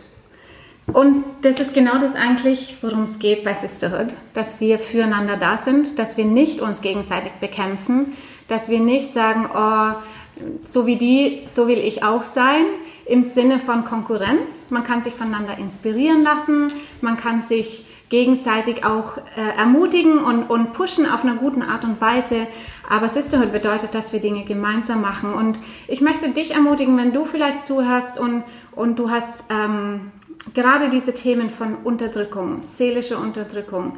Und 0.94 1.24
das 1.42 1.60
ist 1.60 1.74
genau 1.74 1.98
das 1.98 2.16
eigentlich, 2.16 2.78
worum 2.82 3.04
es 3.04 3.20
geht 3.20 3.44
bei 3.44 3.54
Sisterhood, 3.54 4.14
dass 4.34 4.60
wir 4.60 4.80
füreinander 4.80 5.36
da 5.36 5.58
sind, 5.58 5.98
dass 5.98 6.16
wir 6.16 6.26
nicht 6.26 6.62
uns 6.62 6.82
gegenseitig 6.82 7.32
bekämpfen, 7.34 8.14
dass 8.48 8.70
wir 8.70 8.80
nicht 8.80 9.08
sagen, 9.10 9.50
oh, 9.54 9.96
so 10.66 10.86
wie 10.86 10.96
die, 10.96 11.44
so 11.46 11.68
will 11.68 11.80
ich 11.80 12.04
auch 12.04 12.24
sein, 12.24 12.66
im 13.06 13.24
Sinne 13.24 13.60
von 13.60 13.86
Konkurrenz. 13.86 14.68
Man 14.70 14.84
kann 14.84 15.02
sich 15.02 15.14
voneinander 15.14 15.58
inspirieren 15.58 16.24
lassen, 16.24 16.72
man 17.02 17.18
kann 17.18 17.42
sich 17.42 17.86
gegenseitig 18.10 18.86
auch 18.86 19.18
äh, 19.18 19.58
ermutigen 19.58 20.20
und, 20.20 20.44
und 20.44 20.74
pushen 20.74 21.10
auf 21.10 21.24
einer 21.24 21.36
guten 21.36 21.62
Art 21.62 21.84
und 21.84 22.00
Weise. 22.00 22.48
Aber 22.88 23.10
Sisterhood 23.10 23.52
bedeutet, 23.52 23.96
dass 23.96 24.14
wir 24.14 24.20
Dinge 24.20 24.46
gemeinsam 24.46 25.02
machen. 25.02 25.34
Und 25.34 25.60
ich 25.88 26.02
möchte 26.02 26.30
dich 26.30 26.54
ermutigen, 26.54 26.98
wenn 26.98 27.14
du 27.14 27.26
vielleicht 27.26 27.66
zuhörst 27.66 28.20
und, 28.20 28.44
und 28.72 29.00
du 29.00 29.10
hast 29.10 29.52
ähm, 29.52 30.12
gerade 30.54 30.90
diese 30.90 31.14
Themen 31.14 31.50
von 31.50 31.76
Unterdrückung, 31.84 32.62
seelische 32.62 33.18
Unterdrückung, 33.18 33.94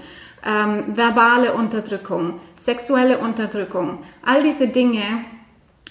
ähm, 0.46 0.96
verbale 0.96 1.54
Unterdrückung, 1.54 2.40
sexuelle 2.56 3.18
Unterdrückung, 3.18 4.00
all 4.26 4.44
diese 4.44 4.68
Dinge, 4.68 5.02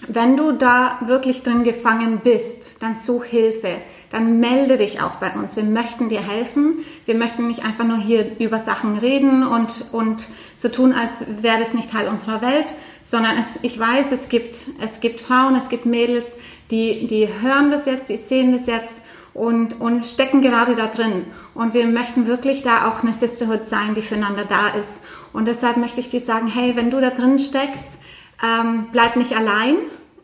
wenn 0.08 0.36
du 0.36 0.52
da 0.52 0.98
wirklich 1.06 1.42
drin 1.42 1.64
gefangen 1.64 2.20
bist, 2.22 2.82
dann 2.82 2.94
such 2.94 3.24
Hilfe, 3.24 3.76
dann 4.10 4.40
melde 4.40 4.76
dich 4.76 5.00
auch 5.00 5.16
bei 5.16 5.32
uns. 5.32 5.56
Wir 5.56 5.64
möchten 5.64 6.08
dir 6.08 6.20
helfen. 6.20 6.84
Wir 7.06 7.14
möchten 7.14 7.48
nicht 7.48 7.64
einfach 7.64 7.84
nur 7.84 7.96
hier 7.96 8.38
über 8.38 8.58
Sachen 8.58 8.98
reden 8.98 9.46
und, 9.46 9.86
und 9.92 10.24
so 10.54 10.68
tun, 10.68 10.92
als 10.92 11.42
wäre 11.42 11.58
das 11.58 11.74
nicht 11.74 11.90
Teil 11.90 12.08
unserer 12.08 12.42
Welt, 12.42 12.74
sondern 13.00 13.38
es, 13.38 13.64
ich 13.64 13.78
weiß, 13.78 14.12
es 14.12 14.28
gibt, 14.28 14.56
es 14.82 15.00
gibt 15.00 15.20
Frauen, 15.20 15.56
es 15.56 15.70
gibt 15.70 15.86
Mädels, 15.86 16.36
die, 16.70 17.06
die 17.06 17.28
hören 17.40 17.70
das 17.70 17.86
jetzt, 17.86 18.10
die 18.10 18.16
sehen 18.18 18.52
das 18.52 18.66
jetzt 18.66 19.02
und, 19.32 19.80
und 19.80 20.04
stecken 20.04 20.42
gerade 20.42 20.74
da 20.74 20.86
drin. 20.86 21.24
Und 21.54 21.74
wir 21.74 21.86
möchten 21.86 22.26
wirklich 22.26 22.62
da 22.62 22.88
auch 22.88 23.02
eine 23.02 23.14
Sisterhood 23.14 23.64
sein, 23.64 23.94
die 23.94 24.02
füreinander 24.02 24.44
da 24.44 24.68
ist. 24.68 25.04
Und 25.32 25.48
deshalb 25.48 25.78
möchte 25.78 26.00
ich 26.00 26.10
dir 26.10 26.20
sagen, 26.20 26.48
hey, 26.48 26.76
wenn 26.76 26.90
du 26.90 27.00
da 27.00 27.10
drin 27.10 27.38
steckst, 27.38 27.98
ähm, 28.42 28.88
bleib 28.92 29.16
nicht 29.16 29.36
allein, 29.36 29.76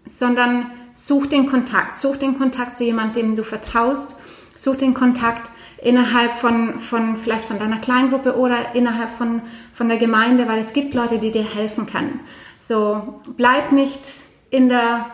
sondern 0.06 0.70
such 0.94 1.26
den 1.26 1.46
Kontakt. 1.46 1.96
Such 1.96 2.16
den 2.16 2.38
Kontakt 2.38 2.76
zu 2.76 2.84
jemandem, 2.84 3.28
dem 3.28 3.36
du 3.36 3.44
vertraust. 3.44 4.18
Such 4.54 4.76
den 4.76 4.94
Kontakt 4.94 5.50
innerhalb 5.82 6.30
von, 6.32 6.78
von 6.78 7.16
vielleicht 7.16 7.46
von 7.46 7.58
deiner 7.58 7.78
Kleingruppe 7.78 8.36
oder 8.36 8.74
innerhalb 8.74 9.10
von, 9.10 9.42
von 9.72 9.88
der 9.88 9.98
Gemeinde, 9.98 10.46
weil 10.46 10.60
es 10.60 10.72
gibt 10.72 10.94
Leute, 10.94 11.18
die 11.18 11.32
dir 11.32 11.44
helfen 11.44 11.86
können. 11.86 12.20
So, 12.58 13.20
bleib 13.36 13.72
nicht 13.72 14.02
in 14.50 14.68
der 14.68 15.06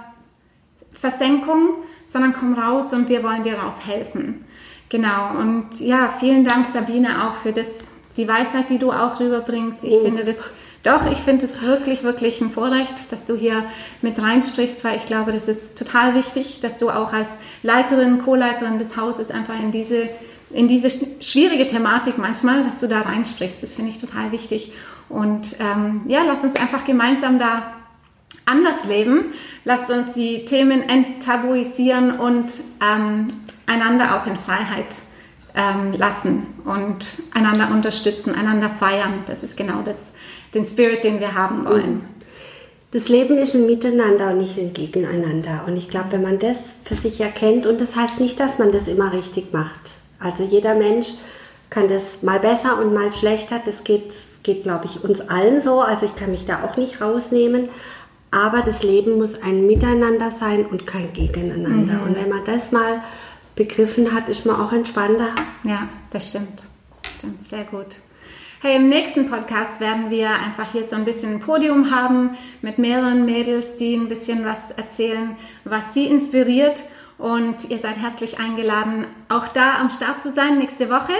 Versenkung, 0.92 1.70
sondern 2.04 2.32
komm 2.32 2.54
raus 2.54 2.92
und 2.92 3.08
wir 3.08 3.22
wollen 3.22 3.44
dir 3.44 3.58
raushelfen. 3.58 4.44
Genau. 4.88 5.38
Und 5.38 5.80
ja, 5.80 6.12
vielen 6.18 6.44
Dank, 6.44 6.66
Sabine, 6.66 7.28
auch 7.28 7.34
für 7.36 7.52
das, 7.52 7.90
die 8.16 8.28
Weisheit, 8.28 8.68
die 8.68 8.78
du 8.78 8.92
auch 8.92 9.20
rüberbringst. 9.20 9.84
Ich 9.84 9.94
oh. 9.94 10.04
finde 10.04 10.24
das, 10.24 10.52
doch, 10.82 11.10
ich 11.10 11.18
finde 11.18 11.44
es 11.44 11.60
wirklich, 11.60 12.02
wirklich 12.02 12.40
ein 12.40 12.50
Vorrecht, 12.50 13.10
dass 13.10 13.24
du 13.24 13.36
hier 13.36 13.64
mit 14.00 14.20
reinsprichst, 14.20 14.84
weil 14.84 14.96
ich 14.96 15.06
glaube, 15.06 15.32
das 15.32 15.48
ist 15.48 15.76
total 15.76 16.14
wichtig, 16.14 16.60
dass 16.60 16.78
du 16.78 16.90
auch 16.90 17.12
als 17.12 17.38
Leiterin, 17.62 18.22
Co-Leiterin 18.22 18.78
des 18.78 18.96
Hauses 18.96 19.30
einfach 19.30 19.60
in 19.60 19.72
diese 19.72 20.08
in 20.50 20.66
diese 20.66 20.88
schwierige 21.20 21.66
Thematik 21.66 22.16
manchmal, 22.16 22.64
dass 22.64 22.80
du 22.80 22.86
da 22.86 23.02
reinsprichst. 23.02 23.62
Das 23.62 23.74
finde 23.74 23.90
ich 23.90 23.98
total 23.98 24.32
wichtig. 24.32 24.72
Und 25.08 25.56
ähm, 25.60 26.02
ja, 26.06 26.22
lass 26.26 26.44
uns 26.44 26.56
einfach 26.56 26.84
gemeinsam 26.84 27.38
da 27.38 27.74
anders 28.46 28.84
leben. 28.84 29.26
Lasst 29.64 29.90
uns 29.90 30.14
die 30.14 30.44
Themen 30.44 30.88
enttabuisieren 30.88 32.18
und 32.18 32.52
ähm, 32.82 33.28
einander 33.66 34.16
auch 34.16 34.26
in 34.26 34.36
Freiheit 34.36 34.96
ähm, 35.54 35.92
lassen 35.92 36.46
und 36.64 37.04
einander 37.34 37.70
unterstützen, 37.72 38.34
einander 38.34 38.70
feiern. 38.70 39.24
Das 39.26 39.42
ist 39.42 39.56
genau 39.56 39.82
das, 39.84 40.14
den 40.54 40.64
Spirit, 40.64 41.04
den 41.04 41.20
wir 41.20 41.34
haben 41.34 41.64
wollen. 41.64 42.02
Das 42.90 43.08
Leben 43.10 43.36
ist 43.36 43.54
ein 43.54 43.66
Miteinander 43.66 44.30
und 44.30 44.38
nicht 44.38 44.58
ein 44.58 44.72
Gegeneinander. 44.72 45.64
Und 45.66 45.76
ich 45.76 45.90
glaube, 45.90 46.12
wenn 46.12 46.22
man 46.22 46.38
das 46.38 46.76
für 46.84 46.94
sich 46.94 47.20
erkennt, 47.20 47.66
und 47.66 47.80
das 47.80 47.96
heißt 47.96 48.18
nicht, 48.18 48.40
dass 48.40 48.58
man 48.58 48.72
das 48.72 48.88
immer 48.88 49.12
richtig 49.12 49.52
macht. 49.52 49.80
Also 50.18 50.42
jeder 50.44 50.74
Mensch 50.74 51.08
kann 51.68 51.88
das 51.88 52.22
mal 52.22 52.40
besser 52.40 52.80
und 52.80 52.94
mal 52.94 53.12
schlechter. 53.12 53.60
Das 53.62 53.84
geht, 53.84 54.14
geht 54.42 54.62
glaube 54.62 54.86
ich, 54.86 55.04
uns 55.04 55.20
allen 55.20 55.60
so. 55.60 55.80
Also 55.80 56.06
ich 56.06 56.16
kann 56.16 56.30
mich 56.30 56.46
da 56.46 56.64
auch 56.64 56.78
nicht 56.78 57.02
rausnehmen. 57.02 57.68
Aber 58.30 58.62
das 58.62 58.82
Leben 58.82 59.18
muss 59.18 59.42
ein 59.42 59.66
Miteinander 59.66 60.30
sein 60.30 60.64
und 60.66 60.86
kein 60.86 61.12
Gegeneinander. 61.12 61.94
Mhm. 61.94 62.06
Und 62.06 62.16
wenn 62.16 62.28
man 62.28 62.44
das 62.44 62.72
mal 62.72 63.02
begriffen 63.58 64.14
hat, 64.14 64.28
ist 64.28 64.46
man 64.46 64.56
auch 64.56 64.72
entspannter. 64.72 65.30
Ja, 65.64 65.88
das 66.10 66.28
stimmt. 66.28 66.62
Stimmt, 67.18 67.42
sehr 67.42 67.64
gut. 67.64 67.96
Hey, 68.60 68.76
im 68.76 68.88
nächsten 68.88 69.28
Podcast 69.28 69.80
werden 69.80 70.10
wir 70.10 70.30
einfach 70.30 70.72
hier 70.72 70.84
so 70.84 70.96
ein 70.96 71.04
bisschen 71.04 71.34
ein 71.34 71.40
Podium 71.40 71.90
haben 71.90 72.30
mit 72.62 72.78
mehreren 72.78 73.26
Mädels, 73.26 73.76
die 73.76 73.94
ein 73.94 74.08
bisschen 74.08 74.44
was 74.44 74.70
erzählen, 74.70 75.36
was 75.64 75.92
sie 75.92 76.06
inspiriert. 76.06 76.84
Und 77.18 77.68
ihr 77.68 77.80
seid 77.80 77.98
herzlich 77.98 78.38
eingeladen, 78.38 79.06
auch 79.28 79.48
da 79.48 79.78
am 79.80 79.90
Start 79.90 80.22
zu 80.22 80.30
sein 80.30 80.58
nächste 80.58 80.88
Woche. 80.88 81.14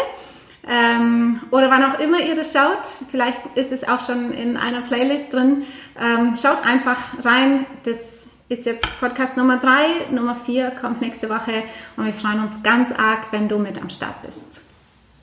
Ähm, 0.69 1.41
oder 1.51 1.71
wann 1.71 1.85
auch 1.85 1.99
immer 1.99 2.21
ihr 2.21 2.37
das 2.37 2.53
schaut. 2.53 2.87
Vielleicht 3.11 3.41
ist 3.57 3.73
es 3.73 3.87
auch 3.87 4.01
schon 4.01 4.33
in 4.33 4.57
einer 4.57 4.83
Playlist 4.83 5.33
drin. 5.33 5.65
Ähm, 6.01 6.35
schaut 6.41 6.65
einfach 6.65 6.99
rein. 7.25 7.67
Das 7.83 8.29
ist 8.49 8.67
jetzt 8.67 8.99
Podcast 9.01 9.37
Nummer 9.37 9.59
3. 9.59 10.11
Nummer 10.11 10.35
4 10.35 10.71
kommt 10.73 11.01
nächste 11.01 11.29
Woche 11.29 11.65
und 11.97 12.07
wir 12.07 12.13
freuen 12.13 12.41
uns 12.41 12.63
ganz 12.63 12.93
arg, 12.93 13.27
wenn 13.31 13.49
du 13.49 13.59
mit 13.59 13.81
am 13.81 13.91
Start 13.91 14.23
bist. 14.23 14.63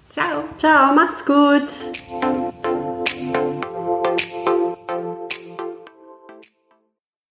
Ciao. 0.10 0.44
Ciao, 0.58 0.94
macht's 0.94 1.26
gut. 1.26 1.68